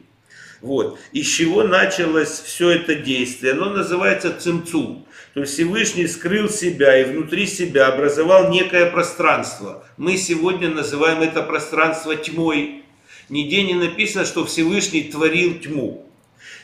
Вот. 0.64 0.98
Из 1.12 1.26
чего 1.26 1.62
началось 1.62 2.40
все 2.40 2.70
это 2.70 2.94
действие? 2.94 3.52
Оно 3.52 3.68
называется 3.68 4.32
цимцум. 4.32 5.06
То 5.34 5.40
есть 5.40 5.54
Всевышний 5.54 6.06
скрыл 6.06 6.48
себя 6.48 6.96
и 6.96 7.04
внутри 7.04 7.46
себя 7.46 7.88
образовал 7.88 8.50
некое 8.50 8.86
пространство. 8.86 9.84
Мы 9.96 10.16
сегодня 10.16 10.68
называем 10.68 11.22
это 11.22 11.42
пространство 11.42 12.14
тьмой. 12.14 12.84
Нигде 13.28 13.64
не 13.64 13.74
написано, 13.74 14.26
что 14.26 14.46
Всевышний 14.46 15.02
творил 15.02 15.58
тьму. 15.58 16.08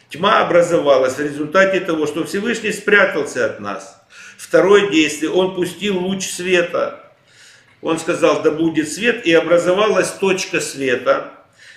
Тьма 0.08 0.40
образовалась 0.40 1.14
в 1.14 1.20
результате 1.20 1.80
того, 1.80 2.06
что 2.06 2.24
Всевышний 2.24 2.70
спрятался 2.70 3.46
от 3.46 3.58
нас. 3.58 4.00
Второе 4.38 4.88
действие, 4.88 5.32
он 5.32 5.56
пустил 5.56 5.98
луч 5.98 6.24
света. 6.24 7.12
Он 7.82 7.98
сказал, 7.98 8.42
да 8.42 8.52
будет 8.52 8.92
свет, 8.92 9.26
и 9.26 9.32
образовалась 9.32 10.10
точка 10.10 10.60
света. 10.60 11.32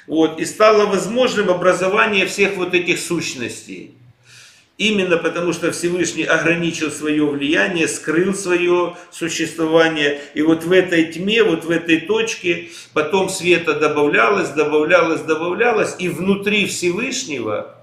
Вот, 0.05 0.39
и 0.39 0.45
стало 0.45 0.85
возможным 0.85 1.49
образование 1.49 2.27
всех 2.27 2.55
вот 2.55 2.75
этих 2.75 2.99
сущностей. 2.99 3.95
Именно 4.77 5.17
потому, 5.17 5.53
что 5.53 5.71
Всевышний 5.71 6.23
ограничил 6.23 6.89
свое 6.89 7.25
влияние, 7.25 7.87
скрыл 7.87 8.33
свое 8.33 8.97
существование. 9.11 10.19
И 10.33 10.41
вот 10.41 10.63
в 10.63 10.71
этой 10.71 11.11
тьме, 11.11 11.43
вот 11.43 11.63
в 11.63 11.69
этой 11.69 12.01
точке, 12.01 12.69
потом 12.93 13.29
света 13.29 13.75
добавлялось, 13.75 14.49
добавлялось, 14.49 15.21
добавлялось. 15.21 15.95
И 15.99 16.09
внутри 16.09 16.65
Всевышнего 16.65 17.75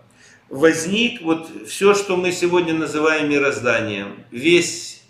возник 0.49 1.23
вот 1.23 1.49
все, 1.69 1.95
что 1.95 2.17
мы 2.17 2.33
сегодня 2.33 2.75
называем 2.75 3.31
мирозданием. 3.31 4.25
Весь 4.33 5.03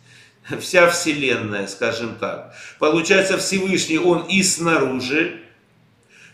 вся 0.60 0.88
Вселенная, 0.90 1.66
скажем 1.66 2.16
так. 2.20 2.54
Получается, 2.78 3.38
Всевышний, 3.38 3.98
Он 3.98 4.26
и 4.26 4.42
снаружи, 4.42 5.40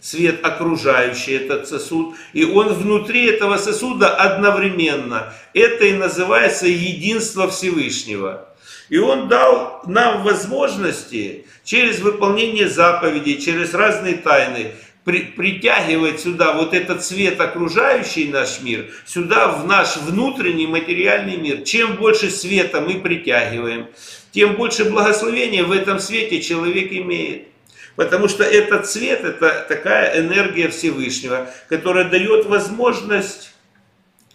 свет 0.01 0.45
окружающий 0.45 1.33
этот 1.33 1.69
сосуд, 1.69 2.15
и 2.33 2.45
он 2.45 2.73
внутри 2.75 3.27
этого 3.27 3.57
сосуда 3.57 4.15
одновременно. 4.15 5.33
Это 5.55 5.85
и 5.85 5.93
называется 5.93 6.67
единство 6.67 7.49
Всевышнего. 7.49 8.49
И 8.89 8.99
он 8.99 9.29
дал 9.29 9.83
нам 9.87 10.23
возможности 10.23 11.47
через 11.65 12.01
выполнение 12.01 12.69
заповедей, 12.69 13.41
через 13.41 13.75
разные 13.75 14.15
тайны, 14.15 14.73
при, 15.05 15.21
притягивать 15.21 16.21
сюда 16.21 16.53
вот 16.53 16.75
этот 16.75 17.05
свет, 17.05 17.41
окружающий 17.41 18.29
наш 18.29 18.61
мир, 18.61 18.87
сюда 19.05 19.49
в 19.49 19.67
наш 19.67 19.97
внутренний 19.97 20.67
материальный 20.67 21.37
мир. 21.37 21.63
Чем 21.63 21.95
больше 21.97 22.29
света 22.31 22.81
мы 22.81 22.95
притягиваем, 23.01 23.87
тем 24.33 24.55
больше 24.55 24.85
благословения 24.85 25.63
в 25.63 25.73
этом 25.73 26.01
свете 26.01 26.41
человек 26.43 26.93
имеет. 26.93 27.49
Потому 27.97 28.29
что 28.29 28.45
этот 28.45 28.87
цвет, 28.87 29.25
это 29.25 29.65
такая 29.69 30.21
энергия 30.21 30.69
Всевышнего, 30.69 31.51
которая 31.69 32.05
дает 32.05 32.45
возможность 32.45 33.55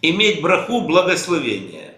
иметь 0.02 0.42
браху 0.42 0.80
благословения. 0.80 1.94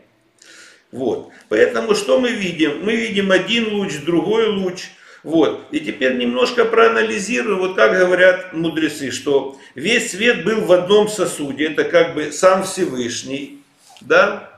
Вот. 0.92 1.30
Поэтому 1.48 1.94
что 1.94 2.20
мы 2.20 2.30
видим? 2.30 2.84
Мы 2.84 2.94
видим 2.94 3.32
один 3.32 3.72
луч, 3.72 3.94
другой 4.04 4.48
луч. 4.48 4.84
Вот. 5.22 5.66
И 5.70 5.80
теперь 5.80 6.18
немножко 6.18 6.66
проанализируем, 6.66 7.58
вот 7.58 7.76
как 7.76 7.98
говорят 7.98 8.52
мудрецы, 8.52 9.10
что 9.10 9.58
весь 9.74 10.10
свет 10.10 10.44
был 10.44 10.60
в 10.60 10.70
одном 10.70 11.08
сосуде, 11.08 11.68
это 11.68 11.84
как 11.84 12.14
бы 12.14 12.30
сам 12.30 12.64
Всевышний, 12.64 13.62
да? 14.02 14.50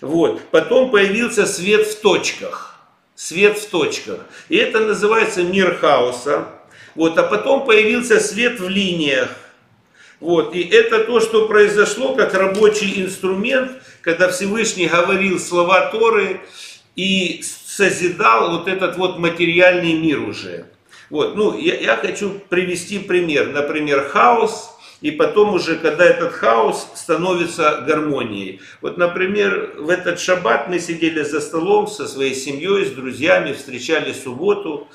Вот. 0.00 0.40
Потом 0.52 0.92
появился 0.92 1.44
свет 1.44 1.88
в 1.88 2.00
точках 2.00 2.77
свет 3.18 3.58
в 3.58 3.68
точках. 3.68 4.20
И 4.48 4.56
это 4.56 4.78
называется 4.78 5.42
мир 5.42 5.76
хаоса. 5.76 6.46
Вот, 6.94 7.18
а 7.18 7.24
потом 7.24 7.66
появился 7.66 8.20
свет 8.20 8.60
в 8.60 8.68
линиях. 8.68 9.30
Вот, 10.20 10.54
и 10.54 10.62
это 10.62 11.02
то, 11.04 11.18
что 11.18 11.48
произошло 11.48 12.14
как 12.14 12.34
рабочий 12.34 13.02
инструмент, 13.02 13.82
когда 14.02 14.28
Всевышний 14.28 14.86
говорил 14.86 15.40
слова 15.40 15.90
Торы 15.90 16.40
и 16.94 17.42
созидал 17.42 18.58
вот 18.58 18.68
этот 18.68 18.96
вот 18.96 19.18
материальный 19.18 19.94
мир 19.94 20.20
уже. 20.20 20.66
Вот, 21.10 21.34
ну, 21.34 21.58
я, 21.58 21.74
я 21.74 21.96
хочу 21.96 22.40
привести 22.48 23.00
пример. 23.00 23.48
Например, 23.48 24.08
хаос– 24.08 24.70
и 25.00 25.12
потом 25.12 25.54
уже, 25.54 25.76
когда 25.76 26.04
этот 26.04 26.32
хаос 26.32 26.88
становится 26.94 27.84
гармонией. 27.86 28.60
Вот, 28.80 28.98
например, 28.98 29.74
в 29.78 29.90
этот 29.90 30.18
шаббат 30.18 30.68
мы 30.68 30.80
сидели 30.80 31.22
за 31.22 31.40
столом 31.40 31.86
со 31.86 32.08
своей 32.08 32.34
семьей, 32.34 32.86
с 32.86 32.90
друзьями, 32.90 33.52
встречали 33.52 34.12
субботу. 34.12 34.88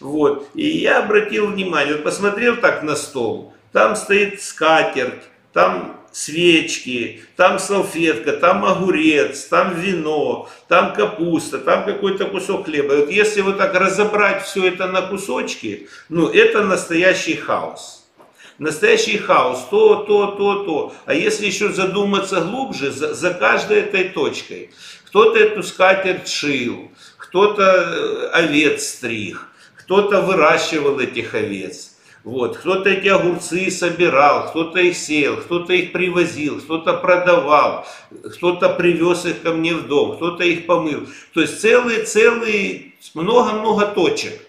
Вот. 0.00 0.48
И 0.54 0.66
я 0.66 0.98
обратил 0.98 1.46
внимание, 1.46 1.94
вот 1.94 2.04
посмотрел 2.04 2.56
так 2.56 2.82
на 2.82 2.96
стол, 2.96 3.54
там 3.72 3.94
стоит 3.94 4.42
скатерть, 4.42 5.22
там 5.52 6.00
свечки, 6.10 7.22
там 7.36 7.58
салфетка, 7.60 8.32
там 8.32 8.64
огурец, 8.64 9.44
там 9.44 9.80
вино, 9.80 10.48
там 10.68 10.94
капуста, 10.94 11.58
там 11.58 11.84
какой-то 11.84 12.26
кусок 12.26 12.66
хлеба. 12.66 12.94
Вот 12.94 13.10
если 13.10 13.40
вот 13.40 13.58
так 13.58 13.74
разобрать 13.74 14.44
все 14.44 14.66
это 14.66 14.88
на 14.88 15.02
кусочки, 15.02 15.88
ну 16.08 16.28
это 16.28 16.64
настоящий 16.64 17.36
хаос 17.36 18.03
настоящий 18.58 19.18
хаос, 19.18 19.66
то, 19.70 19.96
то, 19.96 20.26
то, 20.32 20.64
то. 20.64 20.94
А 21.06 21.14
если 21.14 21.46
еще 21.46 21.70
задуматься 21.70 22.40
глубже, 22.40 22.90
за, 22.90 23.14
за 23.14 23.34
каждой 23.34 23.80
этой 23.80 24.08
точкой, 24.10 24.70
кто-то 25.06 25.38
эту 25.38 25.62
скатерть 25.62 26.28
шил, 26.28 26.90
кто-то 27.16 27.62
э, 27.62 28.28
овец 28.32 28.86
стриг, 28.86 29.46
кто-то 29.76 30.20
выращивал 30.20 30.98
этих 30.98 31.34
овец. 31.34 31.90
Вот, 32.24 32.56
кто-то 32.56 32.88
эти 32.88 33.08
огурцы 33.08 33.70
собирал, 33.70 34.48
кто-то 34.48 34.80
их 34.80 34.96
сеял, 34.96 35.36
кто-то 35.36 35.74
их 35.74 35.92
привозил, 35.92 36.58
кто-то 36.58 36.94
продавал, 36.94 37.86
кто-то 38.36 38.70
привез 38.70 39.26
их 39.26 39.42
ко 39.42 39.50
мне 39.50 39.74
в 39.74 39.86
дом, 39.86 40.16
кто-то 40.16 40.42
их 40.42 40.64
помыл. 40.64 41.06
То 41.34 41.42
есть 41.42 41.60
целый, 41.60 42.94
много-много 43.12 43.88
точек. 43.88 44.40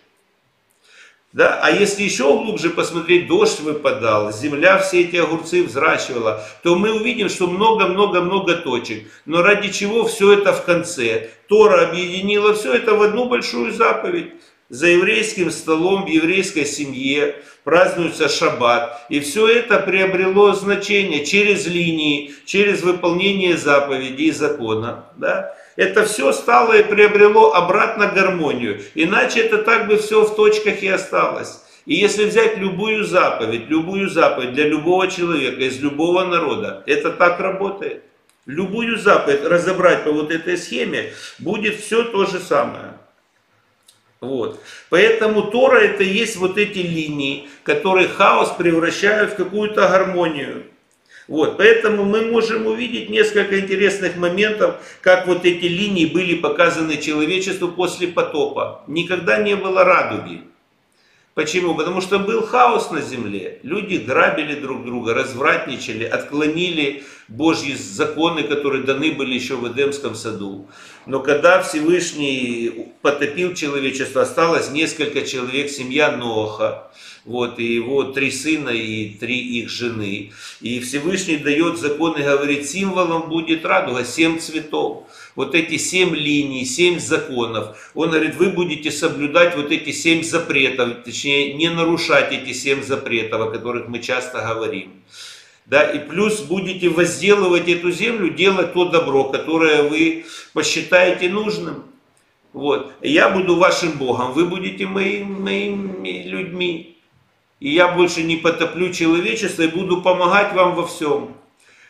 Да? 1.35 1.59
А 1.61 1.69
если 1.69 2.03
еще 2.03 2.23
глубже 2.23 2.69
посмотреть, 2.69 3.27
дождь 3.27 3.59
выпадал, 3.59 4.31
земля 4.31 4.77
все 4.77 5.01
эти 5.01 5.17
огурцы 5.17 5.63
взращивала, 5.63 6.41
то 6.63 6.77
мы 6.77 6.93
увидим, 6.93 7.27
что 7.27 7.47
много-много-много 7.47 8.55
точек. 8.55 9.05
Но 9.25 9.41
ради 9.41 9.69
чего 9.69 10.05
все 10.05 10.31
это 10.31 10.53
в 10.53 10.63
конце? 10.63 11.31
Тора 11.49 11.89
объединила 11.89 12.53
все 12.53 12.75
это 12.75 12.95
в 12.95 13.01
одну 13.01 13.27
большую 13.27 13.73
заповедь. 13.73 14.31
За 14.69 14.87
еврейским 14.87 15.51
столом 15.51 16.05
в 16.05 16.07
еврейской 16.07 16.65
семье 16.65 17.35
празднуется 17.63 18.27
шаббат. 18.27 19.05
И 19.09 19.19
все 19.19 19.47
это 19.47 19.79
приобрело 19.79 20.53
значение 20.53 21.23
через 21.23 21.67
линии, 21.67 22.33
через 22.45 22.81
выполнение 22.81 23.57
заповедей 23.57 24.27
и 24.27 24.31
закона. 24.31 25.05
Да? 25.17 25.55
Это 25.75 26.05
все 26.05 26.31
стало 26.33 26.73
и 26.73 26.83
приобрело 26.83 27.53
обратно 27.53 28.07
гармонию. 28.07 28.81
Иначе 28.95 29.41
это 29.41 29.59
так 29.59 29.87
бы 29.87 29.97
все 29.97 30.23
в 30.23 30.35
точках 30.35 30.81
и 30.81 30.87
осталось. 30.87 31.61
И 31.85 31.93
если 31.93 32.25
взять 32.25 32.57
любую 32.57 33.03
заповедь, 33.03 33.69
любую 33.69 34.09
заповедь 34.09 34.53
для 34.53 34.67
любого 34.67 35.07
человека, 35.07 35.61
из 35.61 35.79
любого 35.79 36.25
народа, 36.25 36.81
это 36.87 37.11
так 37.11 37.39
работает. 37.39 38.01
Любую 38.47 38.97
заповедь 38.97 39.43
разобрать 39.43 40.03
по 40.03 40.11
вот 40.11 40.31
этой 40.31 40.57
схеме, 40.57 41.13
будет 41.37 41.75
все 41.79 42.03
то 42.03 42.25
же 42.25 42.39
самое. 42.39 42.94
Вот. 44.21 44.59
Поэтому 44.89 45.43
Тора 45.43 45.77
это 45.79 46.03
есть 46.03 46.37
вот 46.37 46.57
эти 46.57 46.79
линии, 46.79 47.47
которые 47.63 48.07
хаос 48.07 48.51
превращают 48.57 49.33
в 49.33 49.35
какую-то 49.35 49.87
гармонию. 49.87 50.63
Вот, 51.27 51.57
поэтому 51.57 52.05
мы 52.05 52.21
можем 52.21 52.67
увидеть 52.67 53.09
несколько 53.09 53.59
интересных 53.59 54.15
моментов, 54.15 54.75
как 55.01 55.25
вот 55.25 55.43
эти 55.43 55.65
линии 55.65 56.05
были 56.05 56.35
показаны 56.35 56.97
человечеству 56.97 57.69
после 57.69 58.07
потопа. 58.07 58.83
Никогда 58.85 59.37
не 59.37 59.55
было 59.55 59.83
радуги. 59.83 60.43
Почему? 61.33 61.75
Потому 61.75 61.99
что 62.01 62.19
был 62.19 62.43
хаос 62.43 62.91
на 62.91 63.01
земле. 63.01 63.59
Люди 63.63 63.95
грабили 63.97 64.53
друг 64.59 64.85
друга, 64.85 65.13
развратничали, 65.13 66.05
отклонили 66.05 67.03
Божьи 67.27 67.73
законы, 67.73 68.43
которые 68.43 68.83
даны 68.83 69.11
были 69.11 69.33
еще 69.33 69.55
в 69.55 69.71
Эдемском 69.71 70.15
саду. 70.15 70.67
Но 71.05 71.19
когда 71.19 71.61
Всевышний 71.61 72.87
потопил 73.01 73.53
человечество, 73.53 74.21
осталось 74.21 74.69
несколько 74.69 75.23
человек, 75.23 75.69
семья 75.69 76.15
Ноха, 76.15 76.91
вот, 77.23 77.57
и 77.59 77.73
его 77.73 78.03
три 78.03 78.29
сына 78.29 78.69
и 78.69 79.09
три 79.09 79.39
их 79.39 79.69
жены. 79.69 80.31
И 80.61 80.79
Всевышний 80.79 81.37
дает 81.37 81.79
закон 81.79 82.13
и 82.13 82.23
говорит, 82.23 82.69
символом 82.69 83.29
будет 83.29 83.65
радуга, 83.65 84.05
семь 84.05 84.37
цветов 84.39 85.07
вот 85.35 85.53
эти 85.53 85.77
семь 85.77 86.15
линий, 86.15 86.65
семь 86.65 86.99
законов. 86.99 87.91
Он 87.93 88.09
говорит, 88.09 88.35
вы 88.35 88.49
будете 88.49 88.91
соблюдать 88.91 89.55
вот 89.55 89.71
эти 89.71 89.91
семь 89.91 90.23
запретов, 90.23 91.03
точнее, 91.03 91.53
не 91.53 91.69
нарушать 91.69 92.31
эти 92.31 92.53
семь 92.53 92.83
запретов, 92.83 93.41
о 93.41 93.51
которых 93.51 93.87
мы 93.87 93.99
часто 93.99 94.41
говорим. 94.41 95.03
Да, 95.65 95.83
и 95.83 95.97
плюс 95.97 96.41
будете 96.41 96.89
возделывать 96.89 97.67
эту 97.67 97.91
землю, 97.91 98.29
делать 98.29 98.73
то 98.73 98.85
добро, 98.85 99.25
которое 99.25 99.83
вы 99.83 100.25
посчитаете 100.53 101.29
нужным. 101.29 101.83
Вот. 102.53 102.93
Я 103.01 103.29
буду 103.29 103.55
вашим 103.55 103.93
Богом, 103.93 104.33
вы 104.33 104.45
будете 104.45 104.85
моим, 104.85 105.41
моими 105.43 106.23
людьми. 106.23 106.97
И 107.59 107.69
я 107.73 107.87
больше 107.87 108.21
не 108.23 108.35
потоплю 108.35 108.93
человечество 108.93 109.63
и 109.63 109.67
буду 109.67 110.01
помогать 110.01 110.53
вам 110.53 110.75
во 110.75 110.85
всем 110.85 111.35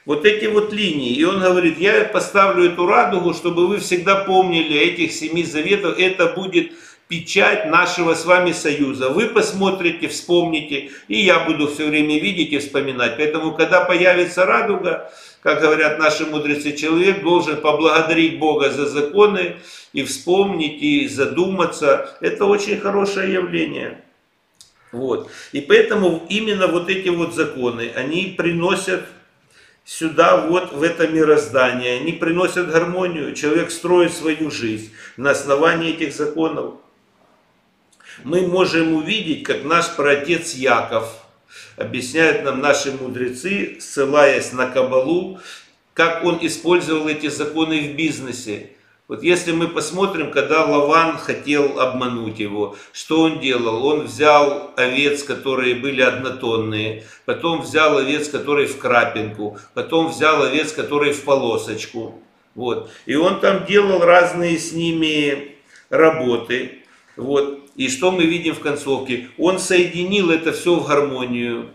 вот 0.06 0.26
эти 0.26 0.46
вот 0.46 0.72
линии. 0.72 1.14
И 1.14 1.24
он 1.24 1.40
говорит, 1.42 1.80
я 1.80 2.06
поставлю 2.06 2.66
эту 2.66 2.86
радугу, 2.86 3.34
чтобы 3.34 3.68
вы 3.68 3.80
всегда 3.80 4.24
помнили 4.24 4.78
этих 4.78 5.12
семи 5.12 5.44
заветов. 5.44 6.00
Это 6.00 6.28
будет 6.28 6.72
печать 7.08 7.68
нашего 7.68 8.16
с 8.16 8.26
вами 8.26 8.52
союза. 8.52 9.10
Вы 9.10 9.28
посмотрите, 9.28 10.08
вспомните, 10.08 10.90
и 11.08 11.20
я 11.20 11.42
буду 11.42 11.68
все 11.68 11.88
время 11.88 12.20
видеть 12.20 12.52
и 12.54 12.58
вспоминать. 12.58 13.18
Поэтому, 13.18 13.54
когда 13.54 13.86
появится 13.86 14.46
радуга, 14.46 15.12
как 15.42 15.62
говорят 15.62 16.00
наши 16.00 16.26
мудрецы, 16.26 16.72
человек 16.72 17.22
должен 17.22 17.58
поблагодарить 17.58 18.40
Бога 18.40 18.72
за 18.72 18.88
законы 18.88 19.58
и 19.94 20.04
вспомнить, 20.04 20.82
и 20.82 21.08
задуматься. 21.08 22.18
Это 22.22 22.46
очень 22.46 22.80
хорошее 22.80 23.34
явление. 23.34 24.02
Вот. 24.92 25.30
И 25.52 25.62
поэтому 25.62 26.26
именно 26.30 26.68
вот 26.68 26.90
эти 26.90 27.10
вот 27.10 27.36
законы, 27.36 27.92
они 27.96 28.34
приносят 28.38 29.06
сюда, 29.84 30.48
вот 30.48 30.74
в 30.74 30.82
это 30.82 31.08
мироздание. 31.08 32.00
Они 32.00 32.14
приносят 32.14 32.72
гармонию. 32.72 33.36
Человек 33.36 33.70
строит 33.70 34.14
свою 34.14 34.50
жизнь 34.50 34.92
на 35.16 35.32
основании 35.32 35.92
этих 35.92 36.14
законов. 36.14 36.76
Мы 38.24 38.48
можем 38.48 38.94
увидеть, 38.94 39.44
как 39.44 39.64
наш 39.64 39.96
праотец 39.96 40.54
Яков, 40.54 41.26
объясняют 41.78 42.44
нам 42.44 42.62
наши 42.62 42.92
мудрецы, 42.92 43.78
ссылаясь 43.80 44.54
на 44.54 44.68
Кабалу, 44.68 45.40
как 45.94 46.24
он 46.24 46.40
использовал 46.42 47.08
эти 47.08 47.28
законы 47.28 47.80
в 47.82 47.96
бизнесе. 47.96 48.72
Вот 49.08 49.22
если 49.22 49.52
мы 49.52 49.68
посмотрим, 49.68 50.32
когда 50.32 50.66
Лаван 50.66 51.18
хотел 51.18 51.80
обмануть 51.80 52.40
его, 52.40 52.76
что 52.92 53.22
он 53.22 53.40
делал? 53.40 53.86
Он 53.86 54.06
взял 54.06 54.72
овец, 54.76 55.22
которые 55.22 55.76
были 55.76 56.02
однотонные, 56.02 57.04
потом 57.26 57.62
взял 57.62 57.98
овец, 57.98 58.30
которые 58.30 58.68
в 58.68 58.80
крапинку, 58.80 59.60
потом 59.76 60.08
взял 60.08 60.42
овец, 60.42 60.72
которые 60.72 61.14
в 61.14 61.24
полосочку. 61.24 62.20
Вот. 62.56 62.90
И 63.06 63.16
он 63.16 63.42
там 63.42 63.66
делал 63.66 64.00
разные 64.00 64.58
с 64.58 64.72
ними 64.72 65.56
работы. 65.90 66.80
Вот. 67.16 67.65
И 67.76 67.90
что 67.90 68.12
мы 68.12 68.26
видим 68.26 68.56
в 68.56 68.60
концовке? 68.60 69.30
Он 69.38 69.60
соединил 69.60 70.32
это 70.32 70.54
все 70.54 70.76
в 70.76 70.88
гармонию. 70.88 71.72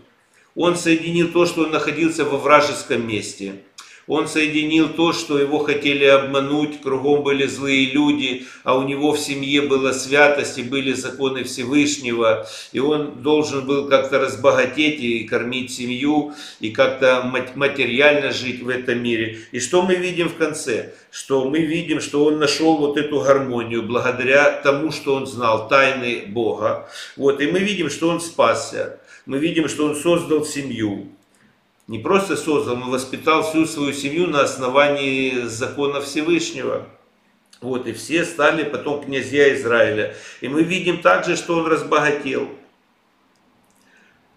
Он 0.55 0.75
соединил 0.75 1.31
то, 1.31 1.45
что 1.45 1.63
он 1.63 1.71
находился 1.71 2.25
во 2.25 2.37
вражеском 2.37 3.07
месте. 3.07 3.63
Он 4.13 4.27
соединил 4.27 4.89
то, 4.89 5.13
что 5.13 5.39
его 5.39 5.59
хотели 5.59 6.03
обмануть, 6.03 6.81
кругом 6.81 7.23
были 7.23 7.47
злые 7.47 7.91
люди, 7.91 8.45
а 8.65 8.77
у 8.77 8.83
него 8.83 9.13
в 9.13 9.19
семье 9.21 9.61
была 9.61 9.93
святость 9.93 10.57
и 10.57 10.63
были 10.63 10.91
законы 10.91 11.45
Всевышнего, 11.45 12.45
и 12.73 12.79
он 12.79 13.21
должен 13.23 13.65
был 13.65 13.87
как-то 13.87 14.19
разбогатеть 14.19 14.99
и 14.99 15.23
кормить 15.23 15.71
семью, 15.71 16.33
и 16.59 16.71
как-то 16.71 17.23
материально 17.55 18.33
жить 18.33 18.61
в 18.61 18.67
этом 18.67 19.01
мире. 19.01 19.39
И 19.53 19.61
что 19.61 19.81
мы 19.81 19.95
видим 19.95 20.27
в 20.27 20.35
конце? 20.35 20.93
Что 21.09 21.49
мы 21.49 21.59
видим, 21.59 22.01
что 22.01 22.25
он 22.25 22.37
нашел 22.37 22.75
вот 22.79 22.97
эту 22.97 23.21
гармонию 23.21 23.83
благодаря 23.83 24.51
тому, 24.61 24.91
что 24.91 25.15
он 25.15 25.25
знал, 25.25 25.69
тайны 25.69 26.23
Бога. 26.27 26.89
Вот, 27.15 27.39
и 27.39 27.47
мы 27.47 27.59
видим, 27.59 27.89
что 27.89 28.09
он 28.09 28.19
спасся. 28.19 28.99
Мы 29.25 29.37
видим, 29.37 29.69
что 29.69 29.85
он 29.85 29.95
создал 29.95 30.43
семью 30.43 31.07
не 31.91 31.99
просто 31.99 32.37
создал, 32.37 32.77
но 32.77 32.89
воспитал 32.89 33.43
всю 33.43 33.65
свою 33.65 33.91
семью 33.91 34.27
на 34.27 34.43
основании 34.43 35.41
закона 35.41 35.99
Всевышнего. 35.99 36.87
Вот, 37.59 37.85
и 37.85 37.91
все 37.91 38.23
стали 38.23 38.63
потом 38.63 39.03
князья 39.03 39.53
Израиля. 39.55 40.15
И 40.39 40.47
мы 40.47 40.63
видим 40.63 41.01
также, 41.01 41.35
что 41.35 41.57
он 41.57 41.67
разбогател 41.67 42.47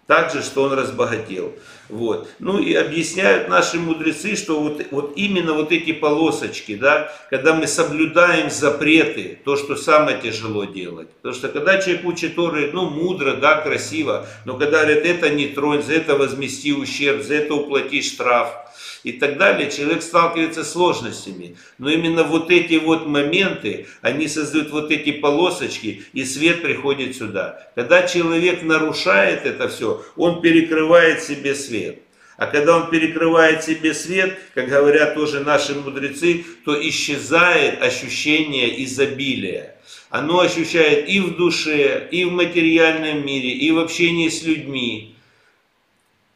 также, 0.07 0.43
что 0.43 0.65
он 0.65 0.73
разбогател. 0.73 1.53
Вот. 1.89 2.29
Ну 2.39 2.59
и 2.59 2.75
объясняют 2.75 3.49
наши 3.49 3.79
мудрецы, 3.79 4.37
что 4.37 4.61
вот, 4.61 4.83
вот 4.91 5.13
именно 5.17 5.53
вот 5.53 5.71
эти 5.73 5.93
полосочки, 5.93 6.77
да, 6.77 7.13
когда 7.31 7.55
мы 7.55 7.67
соблюдаем 7.67 8.51
запреты, 8.51 9.39
то, 9.45 9.57
что 9.57 9.77
самое 9.77 10.19
тяжело 10.21 10.65
делать. 10.65 11.09
Потому 11.11 11.35
что 11.35 11.49
когда 11.49 11.81
человек 11.81 12.05
учит 12.05 12.35
Торы, 12.37 12.71
ну, 12.73 12.89
мудро, 12.89 13.35
да, 13.35 13.61
красиво, 13.61 14.27
но 14.45 14.57
когда 14.57 14.83
говорят, 14.83 15.05
это 15.05 15.31
не 15.31 15.49
тронь, 15.49 15.83
за 15.83 15.95
это 15.95 16.17
возмести 16.17 16.73
ущерб, 16.73 17.23
за 17.23 17.35
это 17.35 17.55
уплати 17.55 18.03
штраф, 18.03 18.65
и 19.03 19.13
так 19.13 19.39
далее, 19.39 19.71
человек 19.71 20.03
сталкивается 20.03 20.65
с 20.65 20.73
сложностями. 20.73 21.57
Но 21.79 21.91
именно 21.91 22.25
вот 22.25 22.51
эти 22.51 22.75
вот 22.75 23.07
моменты, 23.07 23.87
они 24.01 24.29
создают 24.29 24.71
вот 24.71 24.91
эти 24.91 25.13
полосочки, 25.13 26.05
и 26.13 26.25
свет 26.25 26.63
приходит 26.63 27.17
сюда. 27.17 27.71
Когда 27.75 28.07
человек 28.07 28.63
нарушает 28.63 29.45
это 29.47 29.69
все, 29.69 30.05
он 30.17 30.41
перекрывает 30.41 31.23
себе 31.23 31.55
свет. 31.55 32.01
А 32.37 32.47
когда 32.47 32.77
он 32.77 32.91
перекрывает 32.91 33.63
себе 33.63 33.95
свет, 33.95 34.37
как 34.55 34.69
говорят 34.69 35.15
тоже 35.15 35.41
наши 35.41 35.75
мудрецы, 35.75 36.45
то 36.65 36.77
исчезает 36.89 37.81
ощущение 37.81 38.83
изобилия. 38.85 39.77
Оно 40.11 40.41
ощущает 40.41 41.09
и 41.09 41.21
в 41.21 41.37
душе, 41.37 42.09
и 42.11 42.25
в 42.25 42.33
материальном 42.33 43.25
мире, 43.25 43.51
и 43.51 43.71
в 43.71 43.79
общении 43.79 44.29
с 44.29 44.43
людьми. 44.43 45.14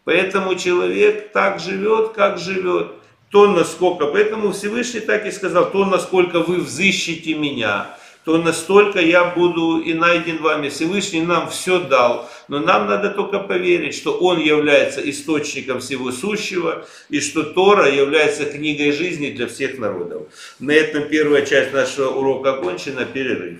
Поэтому 0.08 0.54
человек 0.54 1.32
так 1.32 1.60
живет, 1.60 2.12
как 2.14 2.38
живет. 2.38 2.92
То, 3.28 3.46
насколько, 3.46 4.06
поэтому 4.06 4.52
Всевышний 4.52 5.00
так 5.00 5.26
и 5.26 5.30
сказал, 5.30 5.70
то, 5.70 5.84
насколько 5.84 6.40
вы 6.40 6.62
взыщите 6.62 7.34
меня, 7.34 7.94
то 8.24 8.38
настолько 8.38 9.00
я 9.00 9.24
буду 9.26 9.80
и 9.80 9.92
найден 9.92 10.38
вами. 10.38 10.70
Всевышний 10.70 11.20
нам 11.20 11.50
все 11.50 11.80
дал, 11.80 12.26
но 12.48 12.58
нам 12.58 12.86
надо 12.86 13.10
только 13.10 13.38
поверить, 13.38 13.94
что 13.94 14.12
Он 14.12 14.38
является 14.38 15.00
источником 15.10 15.80
всего 15.80 16.10
сущего, 16.10 16.86
и 17.10 17.20
что 17.20 17.42
Тора 17.42 17.90
является 17.90 18.46
книгой 18.46 18.92
жизни 18.92 19.30
для 19.30 19.46
всех 19.46 19.78
народов. 19.78 20.22
На 20.58 20.72
этом 20.72 21.08
первая 21.08 21.44
часть 21.44 21.72
нашего 21.72 22.10
урока 22.10 22.52
окончена, 22.52 23.04
перерыв. 23.04 23.56